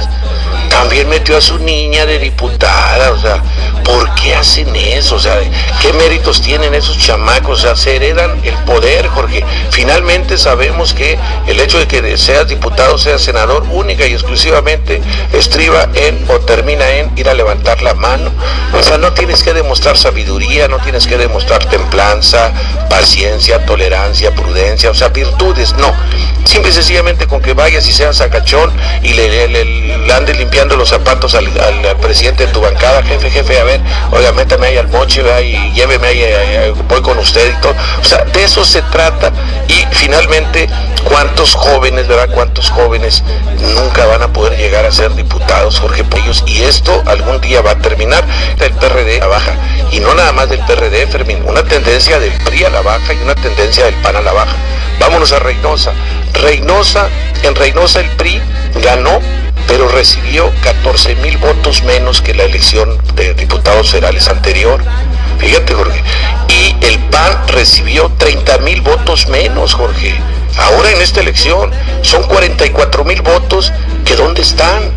también 0.69 1.09
metió 1.09 1.37
a 1.37 1.41
su 1.41 1.59
niña 1.59 2.07
de 2.07 2.19
diputada, 2.19 3.11
o 3.11 3.21
sea, 3.21 3.43
¿por 3.85 4.15
qué 4.15 4.35
hacen 4.35 4.75
eso? 4.75 5.17
O 5.17 5.19
sea, 5.19 5.39
¿qué 5.83 5.93
méritos 5.93 6.41
tienen 6.41 6.75
esos 6.75 6.97
chamacos? 6.97 7.59
O 7.59 7.63
sea, 7.63 7.77
se 7.77 7.97
heredan 7.97 8.41
el 8.45 8.55
poder, 8.65 9.09
Jorge. 9.09 9.45
Finalmente 9.71 10.39
sabemos 10.39 10.95
que 10.95 11.19
el 11.47 11.61
hecho 11.61 11.79
de 11.79 11.87
que 11.87 12.17
seas 12.17 12.49
diputado, 12.49 12.97
seas 12.99 13.21
senador, 13.21 13.65
única 13.71 14.07
y 14.07 14.13
exclusivamente 14.13 15.03
estriba 15.33 15.89
en 15.95 16.25
o 16.29 16.39
termina 16.41 16.89
en 16.89 17.11
ir 17.17 17.29
a 17.29 17.35
levantar 17.35 17.83
la 17.83 17.95
mano. 17.95 18.31
O 18.73 18.83
sea, 18.83 18.97
no 18.97 19.13
tienes 19.13 19.43
que 19.43 19.53
demostrar 19.53 19.99
sabiduría, 19.99 20.69
no 20.69 20.79
tienes 20.79 21.07
que 21.07 21.19
demostrar 21.19 21.65
templanza, 21.67 22.53
paciencia, 22.89 23.65
tolerancia, 23.67 24.35
prudencia, 24.35 24.91
o 24.91 24.95
sea, 24.95 25.09
virtudes, 25.09 25.75
no. 25.75 25.93
Simple 26.45 26.71
y 26.71 26.75
sencillamente 26.75 27.27
con 27.27 27.43
que 27.43 27.53
vayas 27.53 27.87
y 27.87 27.93
seas 27.93 28.17
sacachón 28.17 28.73
y 29.03 29.13
le, 29.13 29.49
le, 29.49 29.65
andes 30.13 30.37
limpiando 30.37 30.77
los 30.77 30.89
zapatos 30.89 31.35
al, 31.35 31.49
presidente 32.01 32.47
de 32.47 32.53
tu 32.53 32.61
bancada, 32.61 33.03
jefe, 33.03 33.31
jefe, 33.31 33.61
a 33.61 33.65
ver, 33.65 33.81
oiga, 34.11 34.33
métame 34.33 34.69
ahí 34.69 34.77
al 34.77 34.89
moche, 34.89 35.23
y 35.43 35.73
lléveme 35.73 36.07
ahí, 36.09 36.23
eh, 36.23 36.67
eh, 36.69 36.75
voy 36.89 37.01
con 37.03 37.19
usted 37.19 37.51
y 37.51 37.61
todo. 37.61 37.75
O 38.01 38.05
sea, 38.05 38.25
de 38.25 38.45
eso 38.45 38.65
se 38.65 38.83
trata. 38.83 39.33
Y 39.69 39.87
finalmente, 39.93 40.69
¿cuántos 41.05 41.55
jóvenes, 41.55 42.09
verdad? 42.09 42.29
¿Cuántos 42.35 42.71
jóvenes 42.71 43.23
nunca 43.75 44.07
van 44.07 44.23
a 44.23 44.33
poder 44.33 44.59
llegar 44.59 44.85
a 44.85 44.93
ser 44.93 45.15
diputados, 45.15 45.79
Jorge 45.79 46.05
Pollos? 46.05 46.43
Y 46.47 46.63
esto 46.63 47.03
algún 47.07 47.41
día 47.41 47.61
va 47.61 47.73
a 47.73 47.79
terminar. 47.79 48.25
El 48.59 48.73
PRD 48.73 49.23
a 49.23 49.27
baja. 49.27 49.55
Y 49.93 50.01
no 50.01 50.15
nada 50.15 50.33
más 50.33 50.49
del 50.49 50.61
PRD, 50.61 51.07
Fermín, 51.07 51.43
una 51.47 51.63
tendencia 51.65 52.19
del 52.19 52.33
PRI 52.45 52.65
a 52.65 52.71
la 52.71 52.83
baja 52.83 53.13
y 53.13 53.19
una 53.23 53.35
tendencia 53.35 53.85
del 53.85 53.95
PAN 53.95 54.17
a 54.17 54.21
la 54.21 54.33
baja. 54.33 54.55
Vámonos 54.99 55.33
a 55.33 55.39
Reynosa. 55.39 55.93
Reynosa, 56.35 57.09
en 57.43 57.55
Reynosa 57.55 58.01
el 58.01 58.11
PRI 58.11 58.41
ganó, 58.83 59.21
pero 59.71 59.87
recibió 59.87 60.51
14 60.65 61.15
mil 61.15 61.39
votos 61.39 61.85
menos 61.85 62.21
que 62.21 62.35
la 62.35 62.43
elección 62.43 62.99
de 63.15 63.35
diputados 63.35 63.93
federales 63.93 64.27
anterior. 64.27 64.83
Fíjate, 65.39 65.75
Jorge. 65.75 66.03
Y 66.49 66.75
el 66.85 66.99
PAN 66.99 67.39
recibió 67.47 68.11
30 68.19 68.59
mil 68.59 68.81
votos 68.81 69.29
menos, 69.29 69.75
Jorge. 69.75 70.21
Ahora 70.59 70.91
en 70.91 71.01
esta 71.01 71.21
elección 71.21 71.71
son 72.03 72.25
44 72.25 73.05
mil 73.05 73.23
votos 73.23 73.73
que 74.05 74.17
¿dónde 74.17 74.43
están? 74.43 74.91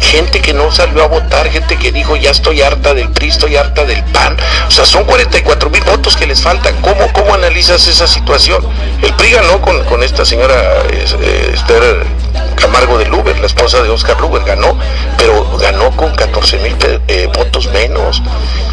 gente 0.00 0.40
que 0.40 0.54
no 0.54 0.72
salió 0.72 1.02
a 1.02 1.06
votar, 1.06 1.50
gente 1.50 1.76
que 1.76 1.92
dijo 1.92 2.16
ya 2.16 2.30
estoy 2.30 2.62
harta 2.62 2.94
del 2.94 3.10
PRI, 3.10 3.28
estoy 3.28 3.56
harta 3.56 3.84
del 3.84 4.02
PAN. 4.04 4.36
O 4.66 4.70
sea, 4.70 4.84
son 4.84 5.04
44 5.04 5.70
mil 5.70 5.82
votos 5.84 6.16
que 6.16 6.26
les 6.26 6.42
faltan. 6.42 6.74
¿Cómo, 6.80 7.12
¿Cómo 7.12 7.34
analizas 7.34 7.86
esa 7.86 8.06
situación? 8.06 8.66
El 9.02 9.14
PRI 9.14 9.32
ganó 9.32 9.60
con, 9.60 9.84
con 9.84 10.02
esta 10.02 10.24
señora 10.24 10.82
eh, 10.90 11.52
Esther 11.54 12.04
Camargo 12.58 12.98
de 12.98 13.06
Luber, 13.06 13.38
la 13.38 13.46
esposa 13.46 13.82
de 13.82 13.88
Oscar 13.88 14.20
Luber, 14.20 14.42
ganó, 14.44 14.76
pero 15.16 15.56
ganó 15.58 15.90
con 15.92 16.14
14 16.14 16.58
mil 16.58 16.76
eh, 17.06 17.28
votos 17.32 17.68
menos. 17.68 18.22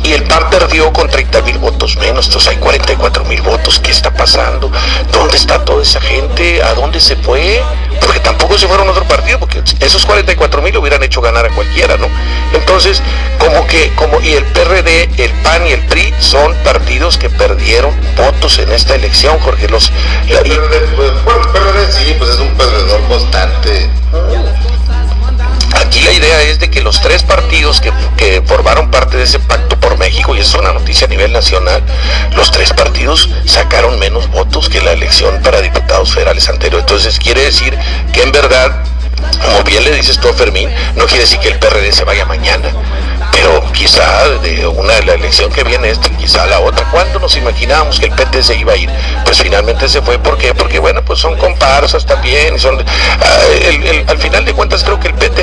Y 0.04 0.14
el 0.14 0.24
PAN 0.24 0.50
perdió 0.50 0.92
con 0.94 1.10
30 1.10 1.42
mil 1.42 1.58
votos 1.58 1.96
menos. 1.98 2.28
Entonces 2.28 2.52
hay 2.52 2.58
44 2.58 3.26
mil 3.26 3.42
votos. 3.42 3.80
¿Qué 3.80 3.92
está 3.92 4.14
pasando? 4.14 4.72
¿Dónde 5.12 5.38
está 5.38 5.64
toda 5.66 5.82
esa 5.82 6.00
gente? 6.00 6.62
¿A 6.62 6.74
dónde 6.74 7.00
se 7.00 7.16
fue? 7.16 7.64
Porque 8.00 8.20
tampoco 8.20 8.58
se 8.58 8.68
fueron 8.68 8.88
a 8.88 8.92
otro 8.92 9.06
partido, 9.06 9.40
porque 9.40 9.64
esos 9.80 10.06
44 10.06 10.62
mil 10.62 10.78
hubieran 10.78 11.02
hecho 11.04 11.22
ganar 11.22 11.46
a 11.46 11.50
cualquiera, 11.50 11.98
¿no? 11.98 12.08
Entonces, 12.54 13.02
como 13.40 13.66
que, 13.68 13.92
como, 13.96 14.22
y 14.22 14.34
el 14.34 14.46
PRD, 14.46 15.10
el 15.18 15.32
PAN 15.44 15.68
y 15.68 15.72
el 15.72 15.82
PRI 15.88 16.14
son 16.20 16.54
partidos 16.64 17.18
que 17.18 17.30
perdieron 17.30 17.92
votos 18.16 18.60
en 18.60 18.72
esta 18.72 18.96
elección, 18.96 19.40
Jorge. 19.40 19.68
Los, 19.70 19.92
el, 20.28 20.38
PRD, 20.38 20.80
pues, 20.96 21.24
bueno, 21.24 21.42
el 21.42 21.50
PRD 21.50 21.92
sí, 21.92 22.16
pues 22.18 22.32
es 22.32 22.40
un 22.40 22.50
perdedor 22.56 23.02
constante. 23.08 23.75
Aquí 25.76 26.02
la 26.02 26.12
idea 26.12 26.42
es 26.44 26.60
de 26.60 26.70
que 26.70 26.82
los 26.82 27.02
tres 27.02 27.24
partidos 27.24 27.82
que, 27.82 28.42
formaron 28.46 28.92
parte 28.92 29.18
de 29.18 29.24
ese 29.24 29.40
pacto 29.40 29.80
por 29.80 29.98
México, 29.98 30.36
y 30.36 30.40
es 30.40 30.54
una 30.54 30.74
noticia 30.74 31.08
a 31.08 31.10
nivel 31.10 31.32
nacional, 31.32 31.84
los 32.36 32.52
tres 32.52 32.74
partidos 32.74 33.30
sacaron 33.46 34.00
menos 34.00 34.30
votos 34.30 34.70
que 34.70 34.82
la 34.82 34.92
elección 34.92 35.42
para 35.42 35.62
diputados 35.62 36.14
federales 36.14 36.50
anterior. 36.50 36.82
Entonces 36.82 37.20
quiere 37.20 37.42
decir 37.42 37.78
que 38.14 38.24
en 38.24 38.32
verdad 38.32 38.84
como 39.42 39.64
bien 39.64 39.84
le 39.84 39.92
dices 39.92 40.20
tú 40.20 40.30
a 40.30 40.34
Fermín, 40.34 40.70
no 40.96 41.06
quiere 41.06 41.22
decir 41.24 41.40
que 41.40 41.50
el 41.50 41.60
PRD 41.60 41.92
se 41.92 42.04
vaya 42.04 42.26
mañana, 42.26 42.70
pero 43.32 43.64
quizá 43.74 44.28
de 44.42 44.68
una 44.68 44.94
de 44.94 45.04
la 45.04 45.14
elección 45.14 45.52
que 45.52 45.64
viene 45.64 45.90
esta, 45.90 46.10
quizá 46.18 46.46
la 46.46 46.60
otra. 46.60 46.90
¿Cuándo 46.92 47.20
nos 47.20 47.36
imaginábamos 47.36 48.00
que 48.00 48.08
el 48.08 48.12
PT 48.14 48.44
se 48.44 48.56
iba 48.56 48.74
a 48.74 48.78
ir? 48.78 48.90
Pues 49.24 49.42
finalmente 49.42 49.88
se 49.90 50.02
fue, 50.02 50.18
¿por 50.20 50.38
qué? 50.38 50.54
Porque 50.54 50.80
bueno, 50.80 51.04
pues 51.04 51.20
son 51.20 51.38
comparsas 51.38 52.06
también, 52.06 52.60
son, 52.60 52.78
ah, 52.80 54.06
al 54.08 54.18
final 54.18 54.46
de 54.46 54.54
cuentas 54.54 54.84
creo 54.84 55.00
que 55.00 55.08
el 55.08 55.14
PT 55.16 55.35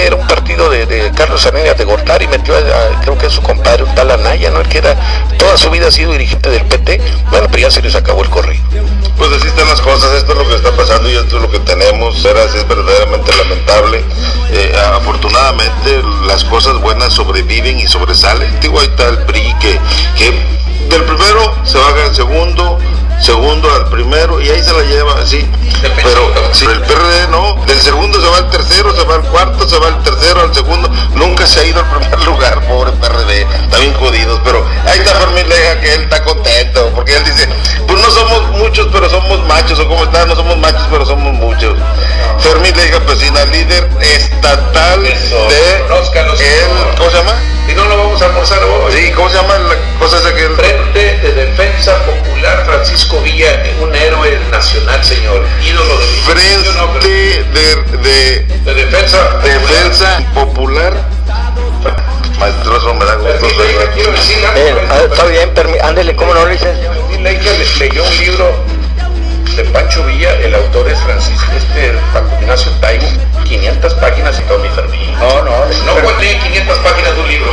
Salinas 1.43 1.77
de 1.77 1.85
Gortari, 1.85 2.29
metió 2.29 2.55
a, 2.55 3.01
creo 3.01 3.19
que 3.19 3.27
a 3.27 3.31
su 3.31 3.43
compadre 3.43 3.83
un 3.83 3.93
tal 3.97 4.13
Anaya, 4.13 4.51
¿no? 4.51 4.61
El 4.61 4.69
que 4.69 4.79
era, 4.79 4.95
toda 5.39 5.59
su 5.59 5.71
vida 5.71 5.89
ha 5.89 5.91
sido 5.91 6.13
dirigente 6.13 6.51
del 6.51 6.65
PT, 6.67 7.01
bueno, 7.33 7.49
pero 7.51 7.63
ya 7.65 7.71
se 7.73 7.83
les 7.83 7.97
acabó 7.97 8.23
el 8.23 8.31
corrido. 8.31 8.63
Pues 9.19 9.29
así 9.33 9.49
están 9.49 9.69
las 9.69 9.81
cosas, 9.81 10.13
esto 10.13 10.33
es 10.33 10.39
lo 10.39 10.49
que 10.49 10.55
está 10.55 10.71
pasando 10.71 11.11
y 11.11 11.17
esto 11.17 11.37
es 11.39 11.43
lo 11.43 11.51
que 11.51 11.59
tenemos, 11.59 12.25
era, 12.25 12.45
es 12.45 12.69
verdaderamente 12.69 13.37
lamentable. 13.37 14.05
Eh, 14.53 14.73
afortunadamente 14.95 16.01
las 16.29 16.45
cosas 16.45 16.81
buenas 16.81 17.13
sobreviven 17.13 17.77
y 17.81 17.89
sobresalen. 17.89 18.61
Digo, 18.61 18.79
ahí 18.79 18.87
está 18.87 19.09
el 19.09 19.19
PRI 19.25 19.55
que, 19.61 19.81
que 20.17 20.31
del 20.91 21.03
primero 21.03 21.57
se 21.65 21.77
va 21.77 21.89
al 21.89 22.15
segundo, 22.15 22.79
segundo 23.23 23.73
al 23.73 23.89
primero 23.89 24.41
y 24.41 24.51
ahí 24.51 24.63
se 24.63 24.73
la 24.73 24.83
lleva 24.83 25.15
así. 25.21 25.49
Pero 26.03 26.33
si 26.53 26.65
el 26.65 26.81
PRD 26.81 27.29
no, 27.29 27.55
del 27.67 27.81
segundo 27.81 28.21
se 28.21 28.29
va 28.29 28.39
al 28.39 28.51
tercero, 28.51 28.95
se 28.95 29.05
va 29.05 29.17
al 29.17 29.23
cuarto, 29.23 29.69
se 29.69 29.79
va 29.79 29.89
al 29.89 30.03
tercero, 30.03 30.41
al 30.43 30.55
segundo, 30.55 30.89
nunca 31.15 31.47
se 31.47 31.61
ha 31.61 31.65
ido 31.65 31.81
al 31.81 31.89
primer 31.99 32.25
lugar, 32.27 32.67
pobre 32.67 32.93
PRD, 32.93 33.47
también 33.71 33.95
jodidos, 33.95 34.41
pero 34.45 34.67
ahí 34.87 34.99
está 34.99 35.15
Fermín 35.15 35.49
Leja 35.49 35.81
que 35.81 35.95
él 35.95 36.03
está 36.03 36.23
contento, 36.25 36.91
porque 36.95 37.17
él 37.17 37.25
dice, 37.25 37.49
pues 37.87 38.01
no 38.01 38.11
somos 38.11 38.51
muchos, 38.59 38.89
pero 38.93 39.09
somos 39.09 39.45
machos, 39.47 39.79
o 39.79 39.89
como 39.89 40.05
está, 40.05 40.25
no 40.27 40.35
somos 40.35 40.57
machos, 40.59 40.87
pero 40.91 41.07
somos 41.07 41.33
muchos. 41.35 41.77
Fermín 42.41 42.77
Leja 42.77 43.01
Pesina, 43.01 43.45
líder 43.47 43.89
estatal 44.01 45.03
de 45.03 45.13
el, 45.13 46.97
¿cómo 46.97 47.11
se 47.11 47.17
llama? 47.17 47.35
Y 47.69 47.75
no 47.75 47.85
lo 47.85 47.97
vamos 47.97 48.21
a 48.21 48.27
almorzar 48.27 48.63
hoy. 48.65 48.93
Sí, 48.93 49.13
¿cómo 49.13 49.29
se 49.29 49.37
llama 49.37 49.57
la 49.59 49.99
cosa 49.99 50.19
esa 50.19 50.35
que 50.35 50.47
el... 50.47 50.57
Frente 50.57 51.19
de 51.19 51.33
Defensa 51.33 51.97
Popular 52.05 52.32
Francisco 52.65 53.21
Villa, 53.21 53.63
un 53.81 53.95
héroe 53.95 54.39
nacional, 54.51 55.03
señor. 55.05 55.47
Ídolo 55.65 55.99
de 55.99 56.07
Frente 56.25 57.45
de, 57.53 57.99
de, 57.99 58.47
de 58.65 58.75
Defensa 58.75 59.39
Defensa 59.43 60.23
Popular. 60.35 60.93
Maestroso, 62.39 62.95
me 62.95 63.05
da 63.05 63.15
gusto. 63.15 63.47
Eh, 64.57 64.75
está 65.11 65.25
bien, 65.27 65.53
ándele, 65.83 66.17
¿cómo 66.17 66.35
no, 66.35 66.47
licencia? 66.47 66.91
leyó 67.79 68.05
un 68.05 68.19
libro 68.19 68.82
de 69.57 69.65
Pancho 69.65 70.05
Villa, 70.05 70.33
el 70.37 70.55
autor 70.55 70.89
es 70.89 70.99
Francisco, 71.01 71.53
este 71.57 71.93
Paco 72.13 72.31
Ignacio 72.41 72.73
Taibo, 72.81 73.07
500 73.45 73.95
páginas 73.95 74.39
y 74.39 74.43
todo 74.43 74.59
mi 74.59 74.69
Fermín. 74.71 75.13
No, 75.19 75.43
no, 75.43 75.51
no 75.51 75.95
pero, 75.95 76.07
conté 76.07 76.39
500 76.39 76.79
páginas 76.79 77.15
de 77.15 77.21
un 77.21 77.29
libro. 77.29 77.51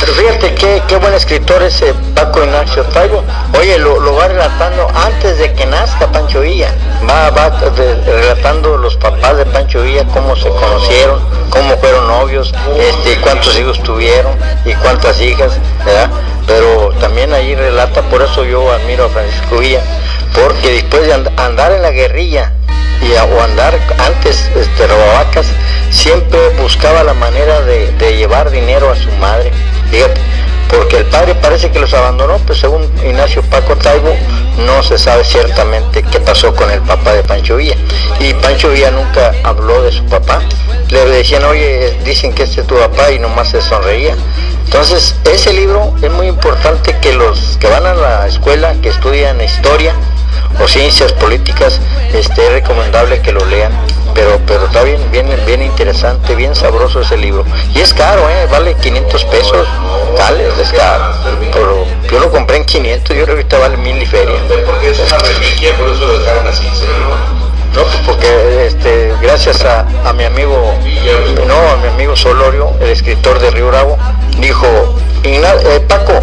Pero 0.00 0.12
fíjate 0.14 0.54
qué, 0.54 0.82
qué 0.86 0.96
buen 0.96 1.14
escritor 1.14 1.62
ese 1.62 1.94
Paco 2.14 2.44
Ignacio 2.44 2.84
Taibo. 2.84 3.24
Oye, 3.58 3.78
lo, 3.78 4.00
lo, 4.00 4.14
va 4.14 4.28
relatando 4.28 4.88
antes 4.94 5.38
de 5.38 5.52
que 5.54 5.66
nazca 5.66 6.06
Pancho 6.08 6.40
Villa. 6.40 6.74
Va, 7.08 7.30
va 7.30 7.50
relatando 8.06 8.76
los 8.76 8.96
papás 8.96 9.36
de 9.38 9.46
Pancho 9.46 9.82
Villa, 9.82 10.04
cómo 10.12 10.36
se 10.36 10.48
conocieron, 10.48 11.20
cómo 11.50 11.76
fueron 11.78 12.06
novios, 12.06 12.52
este, 12.78 13.20
cuántos 13.20 13.58
hijos 13.58 13.82
tuvieron 13.82 14.32
y 14.64 14.74
cuántas 14.74 15.20
hijas, 15.20 15.58
¿verdad? 15.84 16.10
Pero 16.46 16.92
también 17.00 17.32
ahí 17.32 17.54
relata, 17.54 18.02
por 18.02 18.22
eso 18.22 18.44
yo 18.44 18.72
admiro 18.72 19.06
a 19.06 19.08
Francisco 19.08 19.58
Villa, 19.58 19.82
porque 20.34 20.72
después 20.72 21.06
de 21.06 21.14
andar 21.36 21.72
en 21.72 21.82
la 21.82 21.90
guerrilla 21.90 22.52
y 23.02 23.14
a, 23.14 23.24
o 23.24 23.42
andar 23.42 23.78
antes 23.98 24.48
este, 24.54 24.86
robavacas, 24.86 25.46
siempre 25.90 26.38
buscaba 26.60 27.02
la 27.02 27.14
manera 27.14 27.60
de, 27.62 28.16
llevar 28.16 28.50
dinero 28.50 28.90
a 28.90 28.96
su 28.96 29.10
madre, 29.12 29.50
fíjate, 29.90 30.20
porque 30.68 30.98
el 30.98 31.04
padre 31.06 31.34
parece 31.34 31.70
que 31.70 31.80
los 31.80 31.92
abandonó, 31.94 32.38
pues 32.38 32.60
según 32.60 32.82
Ignacio 33.04 33.42
Paco 33.42 33.76
Taibo, 33.76 34.14
no 34.66 34.82
se 34.82 34.98
sabe 34.98 35.24
ciertamente 35.24 36.02
qué 36.02 36.20
pasó 36.20 36.54
con 36.54 36.70
el 36.70 36.80
papá 36.82 37.12
de 37.14 37.24
Pancho 37.24 37.56
Villa. 37.56 37.74
Y 38.20 38.34
Pancho 38.34 38.68
Villa 38.68 38.90
nunca 38.90 39.32
habló 39.42 39.82
de 39.82 39.90
su 39.90 40.04
papá. 40.04 40.40
Le 40.90 41.06
decían, 41.06 41.44
oye, 41.44 41.96
dicen 42.04 42.32
que 42.32 42.44
este 42.44 42.60
es 42.60 42.66
tu 42.66 42.76
papá 42.76 43.10
y 43.10 43.18
nomás 43.18 43.48
se 43.48 43.60
sonreía. 43.60 44.14
Entonces, 44.64 45.16
ese 45.24 45.52
libro 45.52 45.92
es 46.02 46.10
muy 46.12 46.28
importante 46.28 46.96
que 47.00 47.12
los 47.14 47.56
que 47.58 47.66
van 47.66 47.86
a 47.86 47.94
la 47.94 48.28
escuela, 48.28 48.74
que 48.80 48.90
estudian 48.90 49.40
historia, 49.40 49.94
o 50.62 50.68
ciencias 50.68 51.12
políticas, 51.12 51.80
este, 52.12 52.46
es 52.46 52.52
recomendable 52.52 53.20
que 53.20 53.32
lo 53.32 53.44
lean. 53.46 53.72
Pero, 54.14 54.40
pero 54.46 54.66
está 54.66 54.82
bien, 54.82 55.00
bien, 55.12 55.28
bien 55.46 55.62
interesante, 55.62 56.34
bien 56.34 56.54
sabroso 56.54 57.00
ese 57.00 57.16
libro. 57.16 57.44
Y 57.74 57.80
es 57.80 57.94
caro, 57.94 58.28
¿eh? 58.28 58.46
vale 58.50 58.74
500 58.74 59.24
pesos. 59.24 59.68
Dale, 60.16 60.48
es 60.60 60.72
caro. 60.72 61.14
Pero 61.52 61.86
yo 62.10 62.18
lo 62.18 62.30
compré 62.30 62.56
en 62.56 62.64
500, 62.64 63.16
yo 63.16 63.24
creo 63.24 63.26
que 63.26 63.42
ahorita 63.42 63.58
vale 63.58 63.76
mil 63.76 64.02
y 64.02 64.06
feria. 64.06 64.36
Porque 64.66 64.90
es 64.90 64.98
una 64.98 65.18
reliquia, 65.18 65.76
por 65.76 65.88
eso 65.88 66.06
lo 66.06 66.18
dejaron 66.18 66.46
así, 66.46 66.66
No, 67.74 67.82
pues 67.82 67.96
porque 68.04 68.66
este, 68.66 69.14
gracias 69.22 69.64
a, 69.64 69.86
a, 70.04 70.12
mi 70.12 70.24
amigo, 70.24 70.74
no, 71.46 71.70
a 71.72 71.76
mi 71.76 71.88
amigo 71.88 72.16
Solorio, 72.16 72.72
el 72.80 72.90
escritor 72.90 73.38
de 73.38 73.50
Río 73.50 73.68
Bravo, 73.68 73.96
dijo, 74.38 74.66
eh, 75.22 75.84
Paco, 75.86 76.20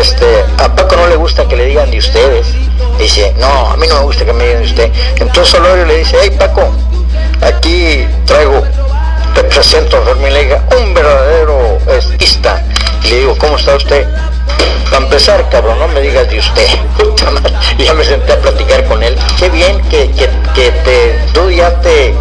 este, 0.00 0.44
a 0.58 0.74
Paco 0.74 0.96
no 0.96 1.06
le 1.08 1.16
gusta 1.16 1.46
que 1.46 1.56
le 1.56 1.66
digan 1.66 1.90
de 1.90 1.98
ustedes. 1.98 2.46
Dice, 2.98 3.34
no, 3.38 3.70
a 3.70 3.76
mí 3.76 3.86
no 3.86 3.96
me 3.96 4.04
gusta 4.04 4.24
que 4.24 4.32
me 4.32 4.44
digan 4.44 4.62
de 4.62 4.68
usted. 4.68 4.92
Entonces 5.16 5.48
Solorio 5.48 5.84
le 5.84 5.98
dice, 5.98 6.16
hey 6.20 6.30
Paco, 6.38 6.72
aquí 7.40 8.06
traigo, 8.26 8.62
te 9.34 9.44
presento 9.44 9.96
a 9.96 10.02
Fermín 10.02 10.32
Leiga, 10.32 10.62
un 10.78 10.94
verdadero 10.94 11.78
estista. 11.88 12.62
Y 13.04 13.08
le 13.08 13.18
digo, 13.18 13.36
¿cómo 13.38 13.56
está 13.56 13.74
usted? 13.76 14.06
Para 14.90 15.04
empezar, 15.04 15.48
cabrón, 15.50 15.78
no 15.78 15.88
me 15.88 16.00
digas 16.00 16.28
de 16.30 16.38
usted. 16.38 16.66
ya 17.78 17.94
me 17.94 18.04
senté 18.04 18.32
a 18.32 18.40
platicar 18.40 18.84
con 18.84 19.02
él. 19.02 19.16
Qué 19.38 19.48
bien 19.48 19.80
que, 19.88 20.10
que, 20.12 20.28
que 20.54 20.70
te, 20.70 21.18
tú 21.32 21.50
ya 21.50 21.80
te, 21.80 22.14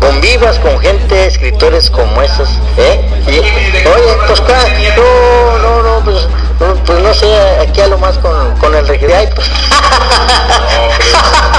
convivas 0.00 0.58
con 0.58 0.78
gente, 0.80 1.26
escritores 1.26 1.90
como 1.90 2.22
esos, 2.22 2.48
¿eh? 2.76 3.00
Y, 3.26 3.38
oye, 3.38 4.16
pues 4.26 4.42
no, 4.96 5.58
no, 5.58 5.82
no, 5.82 6.04
pues, 6.04 6.26
pues 6.84 7.00
no 7.00 7.14
sé, 7.14 7.26
aquí 7.60 7.80
a 7.80 7.86
lo 7.88 7.96
más 7.98 8.18
con, 8.18 8.54
con 8.56 8.74
el 8.74 8.86
reggae, 8.86 9.30
pues. 9.34 9.46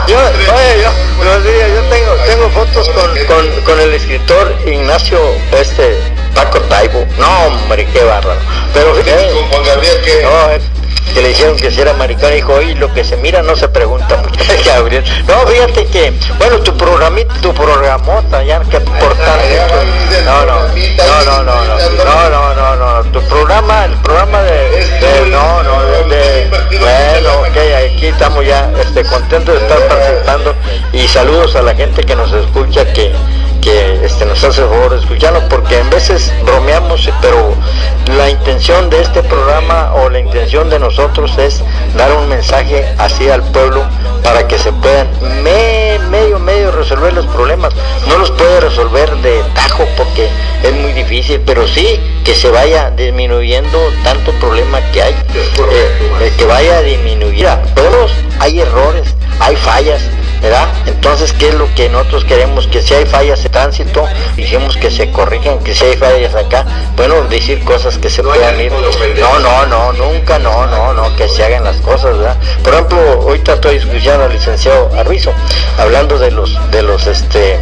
yo, 0.07 0.17
oye, 0.17 0.83
yo, 0.83 0.91
no, 1.23 1.43
sí, 1.43 1.49
yo 1.75 1.81
tengo, 1.89 2.13
tengo 2.25 2.49
fotos 2.49 2.89
con, 2.89 3.15
con, 3.25 3.47
con 3.61 3.79
el 3.79 3.93
escritor 3.93 4.53
Ignacio, 4.65 5.19
este, 5.51 5.97
Paco 6.35 6.59
Taibo. 6.61 7.05
No, 7.17 7.45
hombre, 7.45 7.87
qué 7.91 8.03
bárbaro. 8.03 8.39
Pero 8.73 8.93
fíjate, 8.95 9.31
con 9.33 9.47
Juan 9.49 9.63
Gabriel 9.63 10.01
que 10.01 10.23
no, 10.23 10.49
que 11.13 11.21
le 11.21 11.29
dijeron 11.29 11.57
que 11.57 11.71
si 11.71 11.81
era 11.81 11.93
maricón, 11.93 12.31
dijo, 12.33 12.53
oye, 12.53 12.75
lo 12.75 12.93
que 12.93 13.03
se 13.03 13.17
mira 13.17 13.41
no 13.41 13.55
se 13.55 13.67
pregunta, 13.67 14.21
Gabriel. 14.65 15.03
No, 15.27 15.47
fíjate 15.47 15.85
que, 15.87 16.13
bueno, 16.37 16.59
tu 16.59 16.75
programita, 16.77 17.33
tu 17.41 17.53
programota, 17.53 18.43
ya 18.43 18.59
que 18.61 18.79
por 18.79 19.13
tanto, 19.15 19.45
no, 20.25 20.45
no, 20.45 20.67
no, 20.67 21.23
no, 21.25 21.43
no, 21.43 21.43
no, 21.43 22.29
no, 22.29 22.29
no, 22.29 22.75
no, 22.75 23.03
no, 23.03 23.11
tu 23.11 23.21
programa, 23.23 23.85
el 23.85 23.93
programa 24.01 24.41
de, 24.43 25.27
no, 25.29 25.63
no, 25.63 25.81
de, 26.07 26.49
bueno, 26.79 27.39
ok, 27.41 27.57
aquí 27.95 28.07
estamos 28.07 28.45
ya, 28.45 28.71
este, 28.79 29.03
contentos 29.03 29.59
de 29.59 29.61
estar 29.61 29.87
participando. 29.87 30.55
Y 30.93 31.07
saludos 31.07 31.55
a 31.55 31.61
la 31.61 31.75
gente 31.75 32.03
que 32.03 32.15
nos 32.15 32.31
escucha, 32.31 32.91
que 32.93 33.11
que 33.61 34.03
este, 34.03 34.25
nos 34.25 34.43
hace 34.43 34.61
el 34.61 34.67
favor 34.67 34.91
de 34.91 34.99
escucharnos, 34.99 35.43
porque 35.43 35.77
en 35.77 35.89
veces 35.89 36.33
bromeamos, 36.43 37.09
pero 37.21 37.53
la 38.17 38.29
intención 38.29 38.89
de 38.89 39.01
este 39.01 39.21
programa 39.23 39.93
o 39.93 40.09
la 40.09 40.19
intención 40.19 40.69
de 40.69 40.79
nosotros 40.79 41.37
es 41.37 41.63
dar 41.95 42.11
un 42.13 42.27
mensaje 42.27 42.85
así 42.97 43.29
al 43.29 43.43
pueblo 43.51 43.85
para 44.23 44.47
que 44.47 44.57
se 44.57 44.71
puedan 44.71 45.07
medio, 45.43 46.39
medio 46.39 46.71
resolver 46.71 47.13
los 47.13 47.25
problemas. 47.27 47.73
No 48.07 48.17
los 48.17 48.31
puede 48.31 48.59
resolver 48.59 49.15
de 49.17 49.41
tajo 49.53 49.85
porque 49.95 50.29
es 50.63 50.73
muy 50.73 50.93
difícil, 50.93 51.41
pero 51.45 51.67
sí 51.67 51.99
que 52.23 52.33
se 52.35 52.49
vaya 52.49 52.91
disminuyendo 52.91 53.77
tanto 54.03 54.31
problema 54.33 54.79
que 54.91 55.03
hay, 55.03 55.13
eh, 55.13 56.09
eh, 56.21 56.33
que 56.37 56.45
vaya 56.45 56.81
disminuyendo. 56.81 57.61
Todos 57.75 58.11
hay 58.39 58.59
errores, 58.59 59.15
hay 59.39 59.55
fallas, 59.55 60.01
¿verdad? 60.41 60.67
Entonces, 60.85 61.33
¿qué 61.33 61.49
es 61.49 61.55
lo 61.55 61.73
que 61.75 61.89
nosotros 61.89 62.25
queremos? 62.25 62.67
Que 62.67 62.81
si 62.81 62.93
hay 62.93 63.05
fallas 63.05 63.43
de 63.43 63.49
tránsito, 63.49 64.05
dijimos 64.35 64.75
que 64.77 64.89
se 64.89 65.11
corrijan, 65.11 65.59
que 65.59 65.73
si 65.73 65.85
hay 65.85 65.97
fallas 65.97 66.35
acá, 66.35 66.65
bueno, 66.95 67.23
decir 67.23 67.63
cosas 67.63 67.97
que 67.97 68.09
se 68.09 68.23
puedan 68.23 68.59
ir. 68.59 68.71
No, 68.71 69.39
no, 69.39 69.65
no, 69.67 69.93
nunca, 69.93 70.39
no, 70.39 70.65
no, 70.67 70.93
no, 70.93 71.15
que 71.15 71.27
se 71.29 71.43
hagan 71.43 71.63
las 71.63 71.77
cosas, 71.77 72.17
¿verdad? 72.17 72.37
Por 72.63 72.73
ejemplo, 72.73 72.97
ahorita 72.99 73.53
estoy 73.53 73.75
escuchando 73.77 74.25
al 74.25 74.33
licenciado 74.33 74.91
Arrizo, 74.97 75.31
hablando 75.77 76.17
de 76.17 76.31
los, 76.31 76.71
de 76.71 76.81
los, 76.81 77.07
este, 77.07 77.59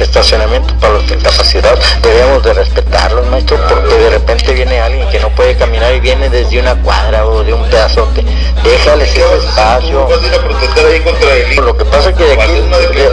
estacionamiento 0.00 0.74
para 0.80 0.94
los 0.94 1.08
discapacitados, 1.08 1.80
debemos 2.02 2.42
de 2.42 2.54
respetarlos, 2.54 3.26
maestro, 3.28 3.58
porque 3.68 3.94
de 3.94 4.10
repente 4.10 4.52
viene 4.52 4.80
alguien 4.80 5.08
que 5.08 5.20
no 5.20 5.28
puede 5.30 5.56
caminar 5.56 5.94
y 5.94 6.00
viene 6.00 6.28
desde 6.28 6.60
una 6.60 6.74
cuadra 6.82 7.26
o 7.26 7.42
de 7.44 7.52
un 7.52 7.62
pedazote. 7.68 8.24
Déjale 8.62 9.04
ese 9.04 9.20
espacio. 9.20 10.08
Lo 11.62 11.76
que 11.76 11.84
pasa 11.84 12.10
es 12.10 12.16
que 12.16 12.24
de 12.24 12.32
aquí, 12.32 12.52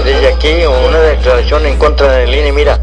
desde 0.04 0.28
aquí 0.28 0.66
una 0.66 1.00
declaración 1.00 1.66
en 1.66 1.78
contra 1.78 2.12
del 2.12 2.34
INE, 2.34 2.52
mira, 2.52 2.80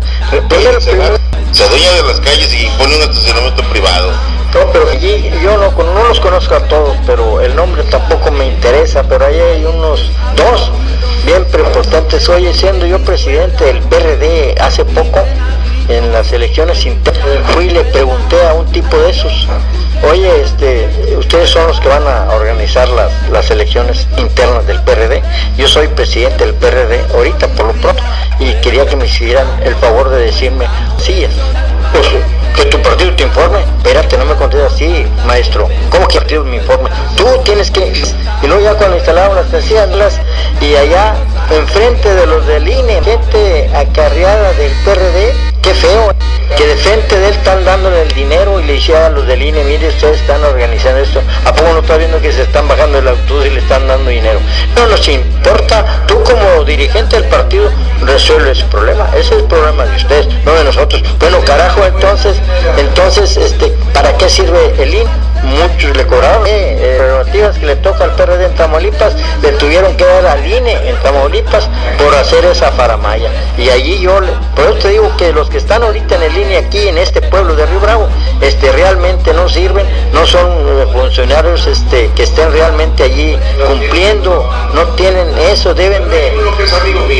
se 1.52 1.64
adueña 1.64 1.92
de 1.92 2.02
las 2.02 2.20
calles 2.20 2.52
y 2.52 2.66
pone 2.78 2.96
un 2.96 3.02
estacionamiento 3.02 3.62
privado. 3.70 4.12
No, 4.54 4.70
pero 4.73 4.88
allí 4.88 5.30
yo 5.42 5.56
no, 5.58 5.70
no 5.70 6.08
los 6.08 6.20
conozco 6.20 6.54
a 6.54 6.61
todos, 6.68 6.96
pero 7.06 7.40
el 7.40 7.56
nombre 7.56 7.82
tampoco 7.84 8.30
me 8.30 8.46
interesa, 8.46 9.02
pero 9.02 9.26
ahí 9.26 9.38
hay 9.38 9.64
unos 9.64 10.11
dos 10.37 10.70
bien 11.25 11.45
prepotentes. 11.47 12.28
Oye, 12.28 12.52
siendo 12.54 12.87
yo 12.87 12.99
presidente 13.00 13.64
del 13.64 13.81
PRD 13.81 14.54
hace 14.61 14.85
poco, 14.85 15.21
en 15.88 16.12
las 16.12 16.33
elecciones 16.33 16.85
internas, 16.87 17.52
fui 17.52 17.66
y 17.66 17.71
le 17.71 17.85
pregunté 17.85 18.43
a 18.47 18.54
un 18.54 18.66
tipo 18.73 18.97
de 18.97 19.11
esos, 19.11 19.47
oye, 20.11 20.40
este, 20.40 20.88
ustedes 21.19 21.50
son 21.50 21.66
los 21.66 21.78
que 21.81 21.88
van 21.88 22.07
a 22.07 22.33
organizar 22.33 22.88
las, 22.88 23.12
las 23.31 23.50
elecciones 23.50 24.07
internas 24.16 24.66
del 24.66 24.81
PRD, 24.81 25.23
yo 25.59 25.69
soy 25.69 25.88
presidente 25.88 26.47
del 26.47 26.54
PRD 26.54 27.04
ahorita 27.14 27.49
por 27.49 27.66
lo 27.66 27.73
pronto, 27.75 28.02
y 28.38 28.54
quería 28.62 28.87
que 28.87 28.97
me 28.97 29.07
hicieran 29.07 29.47
el 29.62 29.75
favor 29.76 30.09
de 30.09 30.25
decirme, 30.25 30.66
sí, 30.99 31.26
pues 31.93 32.07
que 32.54 32.64
tu 32.66 32.80
partido 32.80 33.14
te 33.14 33.25
informe. 33.25 33.61
Espérate, 33.78 34.16
no 34.16 34.25
me 34.25 34.34
contestes 34.34 34.73
así, 34.73 35.06
maestro. 35.26 35.68
¿Cómo 35.90 36.06
que 36.08 36.18
partido 36.18 36.44
me 36.44 36.56
informe? 36.56 36.90
Tú 37.16 37.26
tienes 37.44 37.70
que... 37.70 37.92
Y 38.42 38.46
luego 38.46 38.62
ya 38.62 38.75
cuando 38.75 38.96
instalaron 38.96 39.37
las 39.37 39.46
las 39.96 40.20
y 40.61 40.75
allá 40.75 41.14
enfrente 41.50 42.14
de 42.14 42.26
los 42.26 42.46
del 42.46 42.68
INE, 42.68 43.02
gente 43.02 43.70
acarreada 43.75 44.52
del 44.54 44.73
PRD, 44.84 45.53
qué 45.64 45.75
feo, 45.75 46.14
que 46.59 46.66
de 46.66 46.76
frente 46.76 47.18
de 47.18 47.28
él 47.28 47.35
están 47.35 47.64
dándole 47.64 48.02
el 48.02 48.12
dinero 48.12 48.61
y 48.61 48.64
le 48.64 48.75
decía 48.75 49.06
a 49.06 49.09
los 49.09 49.26
del 49.26 49.42
INE, 49.42 49.64
mire, 49.64 49.88
ustedes 49.88 50.21
están 50.21 50.44
organizando 50.44 51.00
esto, 51.00 51.23
¿a 51.47 51.54
poco 51.54 51.73
no 51.73 51.78
está 51.78 51.97
viendo 51.97 52.21
que 52.21 52.30
se 52.33 52.42
están 52.42 52.68
bajando 52.68 52.99
el 52.99 53.09
autobús 53.09 53.47
y 53.47 53.50
le 53.50 53.61
están 53.61 53.88
dando 53.88 54.11
dinero? 54.11 54.40
No 54.76 54.87
nos 54.87 55.09
importa, 55.09 56.04
tú 56.06 56.23
como 56.23 56.64
dirigente 56.64 57.18
del 57.18 57.30
partido 57.30 57.71
resuelve 58.02 58.50
ese 58.50 58.64
problema, 58.66 59.09
ese 59.16 59.37
es 59.37 59.40
el 59.40 59.44
problema 59.44 59.87
de 59.87 59.97
ustedes, 59.97 60.28
no 60.44 60.52
de 60.52 60.64
nosotros. 60.64 61.02
Bueno, 61.18 61.40
carajo, 61.47 61.83
entonces, 61.83 62.37
entonces, 62.76 63.35
este, 63.38 63.73
¿para 63.94 64.14
qué 64.18 64.28
sirve 64.28 64.75
el 64.78 64.94
INE? 64.94 65.34
Muchos 65.45 65.97
le 65.97 66.07
cobraron 66.07 66.47
eh, 66.47 66.77
eh, 66.81 67.51
que 67.59 67.67
le 67.67 67.77
toca 67.77 68.05
al 68.05 68.15
PRD 68.15 68.47
en 68.47 68.55
Tamaulipas, 68.55 69.15
le 69.43 69.53
tuvieron 69.53 69.97
que 69.97 70.05
dar 70.05 70.27
al 70.27 70.47
INE 70.47 70.89
en 70.89 70.97
Tamaulipas 71.03 71.69
por 71.99 72.15
hacer 72.15 72.45
esa 72.45 72.71
faramaya. 72.73 73.31
Y 73.59 73.69
allí 73.69 74.01
yo, 74.01 74.21
por 74.55 74.65
eso 74.65 74.75
te 74.75 74.89
digo 74.91 75.15
que 75.17 75.33
los 75.33 75.51
que 75.51 75.59
están 75.59 75.83
ahorita 75.83 76.15
en 76.17 76.23
el 76.23 76.37
INE 76.37 76.59
aquí 76.59 76.89
en 76.89 76.99
este 76.99 77.21
pueblo 77.23 77.55
de 77.55 77.67
Río 77.67 77.81
Bravo, 77.81 78.09
este, 78.41 78.73
realmente 78.73 79.33
no 79.35 79.49
sirven, 79.49 79.87
no 80.13 80.27
son 80.27 80.49
eh, 80.51 80.87
funcionarios 80.93 81.67
este, 81.67 82.11
que 82.15 82.23
estén 82.23 82.52
realmente 82.52 83.02
allí 83.02 83.37
cumpliendo, 83.67 84.50
no 84.73 84.83
tienen 84.95 85.37
eso, 85.39 85.75
deben 85.75 86.09
de... 86.09 86.33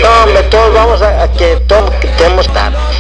No, 0.03 0.41
todos 0.51 0.73
vamos 0.75 1.03
a, 1.03 1.31
que 1.33 1.57
todos 1.67 1.91
tenemos 2.17 2.49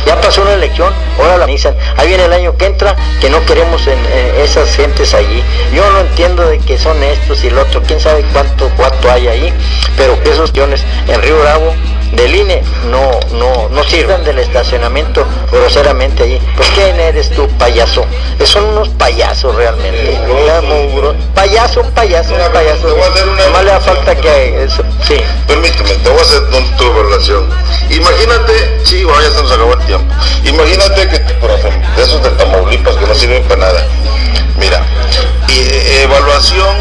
Ya 0.06 0.20
pasó 0.20 0.42
una 0.42 0.54
elección, 0.54 0.92
ahora 1.18 1.28
la 1.28 1.34
organizan. 1.34 1.76
Ahí 1.96 2.08
viene 2.08 2.24
el 2.24 2.32
año 2.32 2.56
que 2.56 2.66
entra, 2.66 2.96
que 3.20 3.30
no 3.30 3.44
queremos 3.46 3.86
en, 3.86 3.98
esas 4.42 4.74
gentes 4.74 5.13
allí. 5.14 5.42
Yo 5.74 5.90
no 5.90 6.00
entiendo 6.00 6.48
de 6.48 6.58
que 6.58 6.78
son 6.78 7.02
estos 7.02 7.42
y 7.44 7.48
el 7.48 7.58
otro, 7.58 7.82
quién 7.82 8.00
sabe 8.00 8.24
cuánto, 8.32 8.70
cuánto 8.76 9.10
hay 9.10 9.28
ahí, 9.28 9.52
pero 9.96 10.20
que 10.22 10.30
esos 10.30 10.52
guiones 10.52 10.84
en 11.08 11.20
Río 11.22 11.38
Bravo 11.40 11.74
del 12.12 12.34
INE 12.34 12.62
no, 12.90 13.10
no, 13.36 13.68
no 13.70 13.84
sirven 13.84 14.24
del 14.24 14.38
estacionamiento 14.38 15.26
groseramente 15.50 16.22
allí. 16.22 16.40
Pues 16.56 16.68
quién 16.70 16.98
eres 16.98 17.30
tú, 17.30 17.48
payaso. 17.58 18.04
Son 18.44 18.64
unos 18.64 18.88
payasos 18.90 19.54
realmente. 19.54 20.18
Payaso, 21.34 21.82
payaso, 21.94 22.34
payaso. 22.52 22.88
Nomás 22.88 23.64
le 23.64 23.70
da 23.70 23.80
falta 23.80 24.14
que 24.14 24.64
eso, 24.64 24.82
sí. 25.02 25.16
Permíteme, 25.46 25.90
te 25.90 26.08
voy 26.08 26.18
a 26.18 26.22
hacer 26.22 26.42
tu 26.76 26.84
evaluación. 26.84 27.48
Imagínate, 27.90 28.80
sí, 28.84 29.04
ya 29.04 29.30
se 29.30 29.42
nos 29.42 29.52
acabó 29.52 29.72
el 29.72 29.86
tiempo. 29.86 30.14
Imagínate 30.44 31.08
que, 31.08 31.18
por 31.34 31.50
ejemplo, 31.50 31.88
de 31.96 32.02
esos 32.02 32.22
de 32.22 32.30
Tamaulipas 32.30 32.96
que 32.96 33.06
no 33.06 33.14
sirven 33.14 33.42
para 33.44 33.60
nada. 33.60 33.86
Mira, 34.58 34.83
evaluación 36.34 36.76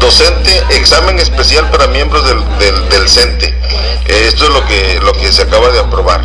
docente, 0.00 0.64
examen 0.70 1.18
especial 1.18 1.68
para 1.70 1.86
miembros 1.88 2.26
del, 2.26 2.88
del, 2.88 3.08
CENTE. 3.08 3.48
Eh, 3.48 4.24
esto 4.28 4.44
es 4.44 4.50
lo 4.50 4.66
que, 4.66 4.98
lo 5.02 5.12
que 5.12 5.30
se 5.30 5.42
acaba 5.42 5.68
de 5.68 5.78
aprobar. 5.78 6.22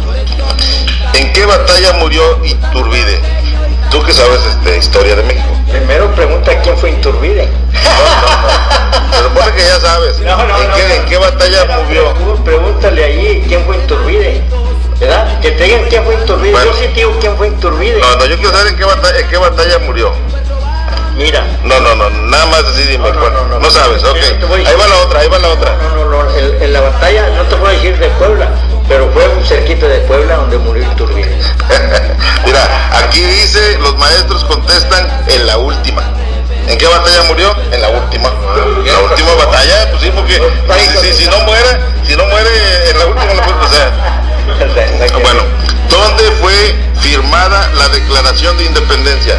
¿En 1.14 1.34
qué 1.34 1.46
batalla 1.46 1.94
murió 1.94 2.24
Iturbide? 2.46 3.20
Tú 3.92 4.02
que 4.04 4.14
sabes 4.14 4.40
este, 4.46 4.78
historia 4.78 5.16
de 5.18 5.24
México. 5.24 5.48
Primero 5.70 6.10
pregunta 6.16 6.58
quién 6.62 6.78
fue 6.78 6.92
Iturbide. 6.92 7.50
No, 9.12 9.18
no, 9.18 9.18
Se 9.18 9.24
supone 9.24 9.52
que 9.56 9.64
ya 9.64 9.80
sabes. 9.80 10.16
¿En, 10.20 11.06
qué, 11.06 11.18
batalla 11.18 11.82
murió? 11.84 12.14
Pregúntale 12.44 13.04
ahí 13.04 13.44
quién 13.48 13.66
fue 13.66 13.78
Iturbide. 13.78 14.42
¿Verdad? 15.00 15.40
Que 15.42 15.52
te 15.52 15.64
digan 15.64 15.86
quién 15.90 16.04
fue 16.06 16.16
Iturbide. 16.16 16.54
Yo 16.54 16.74
sí 16.74 16.88
digo 16.96 17.18
quién 17.20 17.36
fue 17.36 17.48
Iturbide. 17.48 18.00
No, 18.00 18.16
no, 18.16 18.26
yo 18.26 18.36
quiero 18.38 18.52
saber 18.52 18.68
en 18.68 18.78
qué 18.78 18.86
batalla, 18.86 19.20
en 19.20 19.28
qué 19.28 19.38
batalla 19.38 19.80
murió. 19.80 20.14
Mira. 21.20 21.46
No, 21.66 21.82
no, 21.82 21.96
no, 21.96 22.10
nada 22.10 22.46
más 22.46 22.64
así 22.64 22.84
dime. 22.84 23.12
No, 23.12 23.30
no, 23.30 23.46
no, 23.46 23.60
no 23.60 23.70
sabes, 23.70 24.02
ok. 24.06 24.16
Ahí 24.16 24.76
va 24.80 24.88
la 24.88 24.98
otra, 25.04 25.20
ahí 25.20 25.28
va 25.28 25.38
la 25.38 25.50
otra. 25.50 25.76
No, 25.76 26.06
no, 26.06 26.24
no, 26.24 26.38
en, 26.38 26.72
la 26.72 26.80
batalla, 26.80 27.28
no 27.36 27.44
te 27.44 27.58
puedo 27.58 27.74
decir 27.74 28.00
de 28.00 28.08
Puebla, 28.12 28.48
pero 28.88 29.12
fue 29.12 29.28
un 29.28 29.46
cerquito 29.46 29.86
de 29.90 30.00
Puebla 30.00 30.38
donde 30.38 30.58
murió 30.60 30.90
Iturbide. 30.90 31.38
Mira, 32.46 32.90
aquí 32.98 33.20
dice, 33.20 33.78
los 33.80 33.98
maestros 33.98 34.46
contestan 34.46 35.26
en 35.28 35.46
la 35.46 35.58
última. 35.58 36.04
¿En 36.68 36.78
qué 36.78 36.88
batalla 36.88 37.24
murió? 37.24 37.54
En 37.74 37.82
la 37.82 37.90
última. 37.90 38.30
La 38.86 39.00
última 39.00 39.34
batalla, 39.34 39.90
pues 39.92 40.02
sí, 40.02 40.12
porque 40.16 40.42
si, 41.02 41.14
si, 41.14 41.26
no 41.28 41.40
muere, 41.42 41.80
si 42.08 42.16
no 42.16 42.26
muere 42.28 42.50
en 42.92 42.98
la 42.98 43.06
última, 43.08 43.34
o 43.62 43.68
sea. 43.68 44.16
Bueno, 45.22 45.44
¿dónde 45.90 46.24
fue 46.42 46.76
firmada 47.02 47.70
la 47.76 47.90
declaración 47.90 48.58
de 48.58 48.66
independencia? 48.66 49.36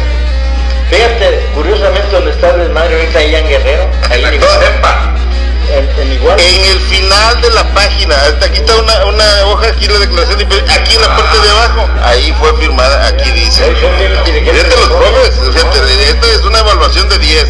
Fíjate, 0.91 1.47
curiosamente 1.55 2.11
donde 2.11 2.31
está 2.31 2.49
el 2.49 2.59
desmadre 2.59 2.95
ahorita 2.95 3.19
allá 3.19 3.39
en 3.39 3.47
Guerrero, 3.47 3.89
ahí 4.09 4.23
en, 4.25 5.89
en, 6.01 6.13
igual. 6.13 6.37
En 6.37 6.65
el 6.65 6.79
final 6.81 7.41
de 7.41 7.49
la 7.51 7.63
página, 7.73 8.15
aquí 8.41 8.59
está 8.59 8.75
una, 8.75 9.05
una 9.05 9.45
hoja, 9.45 9.69
aquí 9.69 9.87
la 9.87 9.99
declaración, 9.99 10.41
aquí 10.41 10.95
en 10.95 11.01
la 11.01 11.15
parte 11.15 11.39
de 11.39 11.49
abajo, 11.49 11.87
ahí 12.03 12.35
fue 12.37 12.53
firmada, 12.57 13.07
aquí 13.07 13.31
dice. 13.31 13.73
Fíjate 13.73 14.75
los 14.75 15.55
fíjate, 15.55 16.09
esta 16.09 16.27
es 16.27 16.43
una 16.43 16.59
evaluación 16.59 17.07
de 17.07 17.19
10. 17.19 17.47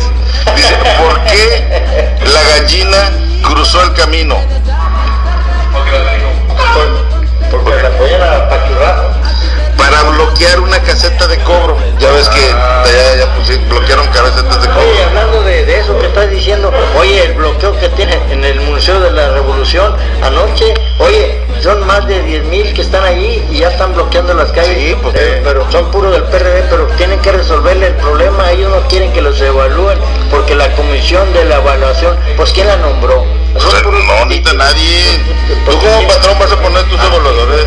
Dice, 0.56 0.76
¿por 1.00 1.24
qué 1.24 1.66
la 2.32 2.44
gallina 2.44 3.12
cruzó 3.42 3.82
el 3.82 3.94
camino? 3.94 4.38
Que 17.82 17.90
tiene 17.90 18.18
en 18.30 18.46
el 18.46 18.62
Museo 18.62 19.00
de 19.00 19.12
la 19.12 19.32
Revolución 19.32 19.96
anoche, 20.22 20.74
oye, 21.00 21.42
son 21.62 21.86
más 21.88 22.08
de 22.08 22.22
10 22.22 22.46
mil 22.46 22.74
que 22.74 22.82
están 22.82 23.04
ahí 23.04 23.44
y 23.52 23.58
ya 23.58 23.70
están 23.70 23.94
bloqueando 23.94 24.36
las 24.36 24.52
calles. 24.52 24.78
Sí, 24.78 24.96
pues, 25.02 25.16
eh, 25.16 25.42
pero 25.44 25.70
son 25.72 25.90
puros 25.90 26.12
del 26.12 26.24
PRD, 26.24 26.64
pero 26.70 26.86
tienen 26.98 27.20
que 27.20 27.32
resolverle 27.32 27.88
el 27.88 27.96
problema. 27.96 28.52
Ellos 28.52 28.70
no 28.70 28.88
quieren 28.88 29.12
que 29.14 29.22
los 29.22 29.42
evalúen 29.42 29.98
porque 30.30 30.56
la 30.56 30.66
Comisión 30.76 30.92
comisión 30.92 31.34
de 31.34 31.46
la 31.46 31.56
evaluación, 31.56 32.18
pues 32.36 32.52
¿quién 32.52 32.68
la 32.68 32.76
nombró? 32.76 33.41
No, 33.54 34.14
ahorita 34.14 34.54
nadie. 34.54 35.20
Tú 35.66 35.78
como 35.78 36.08
patrón 36.08 36.40
vas 36.40 36.52
a 36.52 36.62
poner 36.62 36.84
tus 36.90 37.00
evaluadores. 37.00 37.66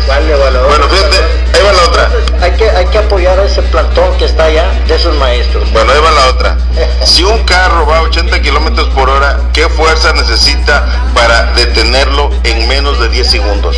Bueno, 0.67 0.87
fíjate, 0.89 1.17
ahí 1.53 1.63
va 1.63 1.73
la 1.73 1.83
otra. 1.83 2.11
Hay 2.41 2.51
que, 2.51 2.69
hay 2.69 2.85
que 2.87 2.97
apoyar 2.97 3.39
a 3.39 3.43
ese 3.43 3.61
plantón 3.63 4.17
que 4.17 4.25
está 4.25 4.45
allá 4.45 4.71
de 4.87 4.95
esos 4.95 5.15
maestros. 5.15 5.71
Bueno, 5.71 5.91
ahí 5.91 5.99
va 5.99 6.11
la 6.11 6.27
otra. 6.27 6.57
Si 7.05 7.23
un 7.23 7.43
carro 7.43 7.85
va 7.85 7.99
a 7.99 8.01
80 8.03 8.41
kilómetros 8.41 8.89
por 8.89 9.09
hora, 9.09 9.39
¿qué 9.53 9.69
fuerza 9.69 10.11
necesita 10.13 10.85
para 11.13 11.53
detenerlo 11.53 12.31
en 12.43 12.67
menos 12.67 12.99
de 12.99 13.09
10 13.09 13.29
segundos? 13.29 13.77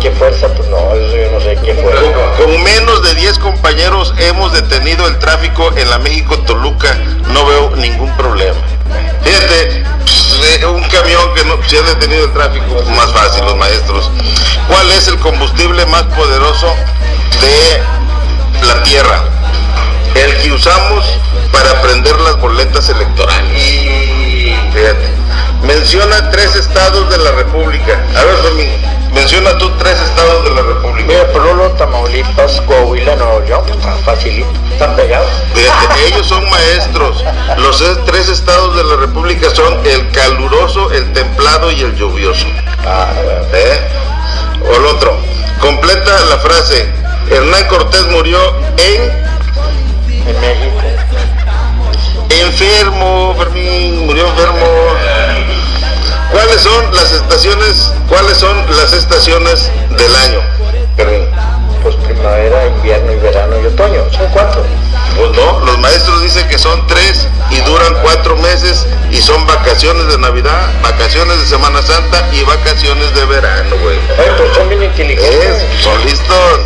¿Qué 0.00 0.10
fuerza? 0.12 0.48
Pues 0.48 0.68
no, 0.68 0.94
yo 0.94 1.30
no 1.32 1.40
sé 1.40 1.58
qué 1.64 1.74
fuerza. 1.74 2.02
Con 2.36 2.62
menos 2.62 3.02
de 3.02 3.14
10 3.14 3.38
compañeros 3.38 4.14
hemos 4.18 4.52
detenido 4.52 5.06
el 5.06 5.18
tráfico 5.18 5.70
en 5.76 5.90
la 5.90 5.98
México-Toluca. 5.98 6.94
No 7.32 7.46
veo 7.46 7.70
ningún 7.76 8.14
problema. 8.16 8.58
Fíjate, 9.22 9.84
un 10.66 10.82
camión 10.84 11.34
que 11.34 11.44
no 11.44 11.56
se 11.66 11.78
ha 11.78 11.82
detenido 11.82 12.26
el 12.26 12.32
tráfico, 12.32 12.82
más 12.96 13.12
fácil 13.12 13.44
los 13.44 13.56
maestros. 13.56 14.10
¿Cuál 14.68 14.90
es 14.92 15.08
el 15.08 15.18
combustible 15.18 15.84
más 15.86 16.04
poderoso 16.04 16.74
de 17.40 18.66
la 18.66 18.82
Tierra? 18.82 19.24
El 20.14 20.36
que 20.38 20.52
usamos 20.52 21.04
para 21.52 21.80
prender 21.82 22.18
las 22.20 22.40
boletas 22.40 22.88
electorales. 22.88 23.62
Fíjate. 24.72 25.18
Menciona 25.62 26.30
tres 26.30 26.54
estados 26.54 27.10
de 27.10 27.18
la 27.18 27.32
República. 27.32 28.00
A 28.16 28.24
ver, 28.24 28.36
Fermín, 28.42 28.70
menciona 29.12 29.56
tú 29.58 29.70
tres 29.78 30.00
estados 30.00 30.44
de 30.44 30.50
la 30.50 30.62
República. 30.62 31.06
Mira, 31.06 31.76
Tamaulipas, 31.76 32.60
Coahuila, 32.62 33.16
Nuevo 33.16 33.40
León, 33.40 33.64
está 33.70 33.92
facilito, 34.04 34.50
están 34.72 34.96
pegados. 34.96 35.30
Fíjate, 35.54 36.06
ellos 36.06 36.26
son 36.26 36.48
maestros. 36.50 37.24
Los 37.58 37.82
tres 38.04 38.28
estados 38.28 38.76
de 38.76 38.84
la 38.84 38.96
República 38.96 39.50
son 39.50 39.74
el 39.86 40.10
caluroso, 40.10 40.90
el 40.92 41.12
templado 41.12 41.70
y 41.70 41.82
el 41.82 41.94
lluvioso. 41.96 42.46
Ah, 42.84 43.12
¿Eh? 43.52 43.80
O 44.70 44.76
el 44.76 44.86
otro. 44.86 45.16
Completa 45.60 46.20
la 46.30 46.38
frase. 46.38 46.88
Hernán 47.30 47.64
Cortés 47.68 48.06
murió 48.06 48.38
en 48.76 49.28
en 50.26 50.40
México. 50.40 50.76
enfermo, 52.30 53.34
Fermín, 53.38 54.06
murió 54.06 54.26
enfermo. 54.26 54.66
¿Cuáles 56.30 56.60
son 56.60 56.94
las 56.94 57.12
estaciones, 57.12 57.90
cuáles 58.08 58.36
son 58.36 58.56
las 58.76 58.92
estaciones 58.92 59.70
del 59.90 60.14
año? 60.16 60.40
Pues 61.82 61.94
primavera, 61.96 62.66
invierno 62.66 63.12
y 63.12 63.16
verano 63.16 63.56
y 63.62 63.66
otoño. 63.66 64.02
Son 64.12 64.28
cuatro. 64.32 64.62
Pues 65.16 65.30
no, 65.32 65.60
los 65.60 65.78
maestros 65.78 66.22
dicen 66.22 66.46
que 66.48 66.58
son 66.58 66.86
tres 66.86 67.26
y 67.50 67.60
duran 67.60 67.94
cuatro 68.02 68.36
meses 68.36 68.86
y 69.10 69.16
son 69.22 69.46
vacaciones 69.46 70.06
de 70.08 70.18
Navidad, 70.18 70.68
vacaciones 70.82 71.38
de 71.40 71.46
Semana 71.46 71.80
Santa 71.82 72.28
y 72.32 72.42
vacaciones 72.44 73.14
de 73.14 73.24
verano, 73.24 73.76
güey. 73.82 73.96
Oye, 73.96 74.32
pues 74.36 74.54
son 74.54 74.68
bien 74.68 74.82
inteligentes. 74.82 75.62
Es, 75.62 75.82
son 75.82 76.04
listos. 76.04 76.60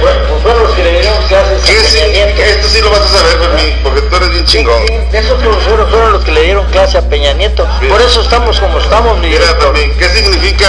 Bueno, 0.00 0.20
pues 0.42 0.58
los 0.58 0.70
que 0.72 0.84
le 0.84 1.00
dieron 1.00 1.22
clases 1.28 1.62
¿Qué? 1.64 2.08
Nieto. 2.10 2.42
Esto 2.42 2.68
sí 2.68 2.80
lo 2.82 2.90
vas 2.90 3.00
a 3.00 3.11
porque 3.82 4.00
tú 4.02 4.16
eres 4.16 4.30
bien 4.30 4.44
chingón. 4.46 4.82
Esos 5.12 5.40
profesores 5.40 5.86
fueron 5.90 6.12
los 6.12 6.24
que 6.24 6.32
le 6.32 6.42
dieron 6.42 6.64
clase 6.66 6.98
a 6.98 7.02
Peña 7.02 7.32
Nieto. 7.34 7.66
Por 7.88 8.00
eso 8.00 8.20
estamos 8.22 8.58
como 8.60 8.78
estamos, 8.78 9.18
mi 9.18 9.28
Mira 9.28 9.40
director. 9.40 9.64
también, 9.66 9.96
¿qué 9.98 10.08
significa 10.10 10.66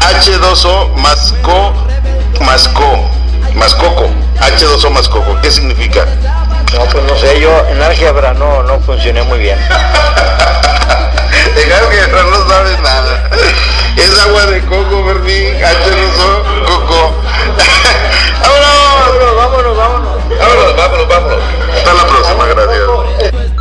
H2O 0.00 0.94
más 0.96 1.34
co 1.42 1.72
más 2.40 2.68
co 2.68 2.98
más 3.54 3.74
coco? 3.74 4.08
H2O 4.40 4.90
más 4.90 5.08
coco, 5.08 5.36
¿qué 5.42 5.50
significa? 5.50 6.06
No, 6.74 6.84
pues 6.86 7.04
no 7.04 7.16
sé, 7.16 7.40
yo 7.40 7.50
en 7.70 7.82
álgebra 7.82 8.34
no, 8.34 8.62
no 8.62 8.78
funcioné 8.80 9.22
muy 9.22 9.38
bien. 9.38 9.58
Dejar 11.54 11.88
que 11.88 12.06
no 12.12 12.48
sabes 12.48 12.78
nada. 12.80 13.30
Es 13.96 14.18
agua 14.20 14.46
de 14.46 14.60
coco, 14.66 15.04
Fermín. 15.06 15.54
H2O, 15.60 16.64
coco. 16.66 17.14
Vámonos, 20.38 20.76
vámonos, 20.76 21.08
vámonos. 21.08 21.44
Hasta 21.74 21.94
la 21.94 22.06
próxima, 22.06 22.46
gracias. 22.46 23.57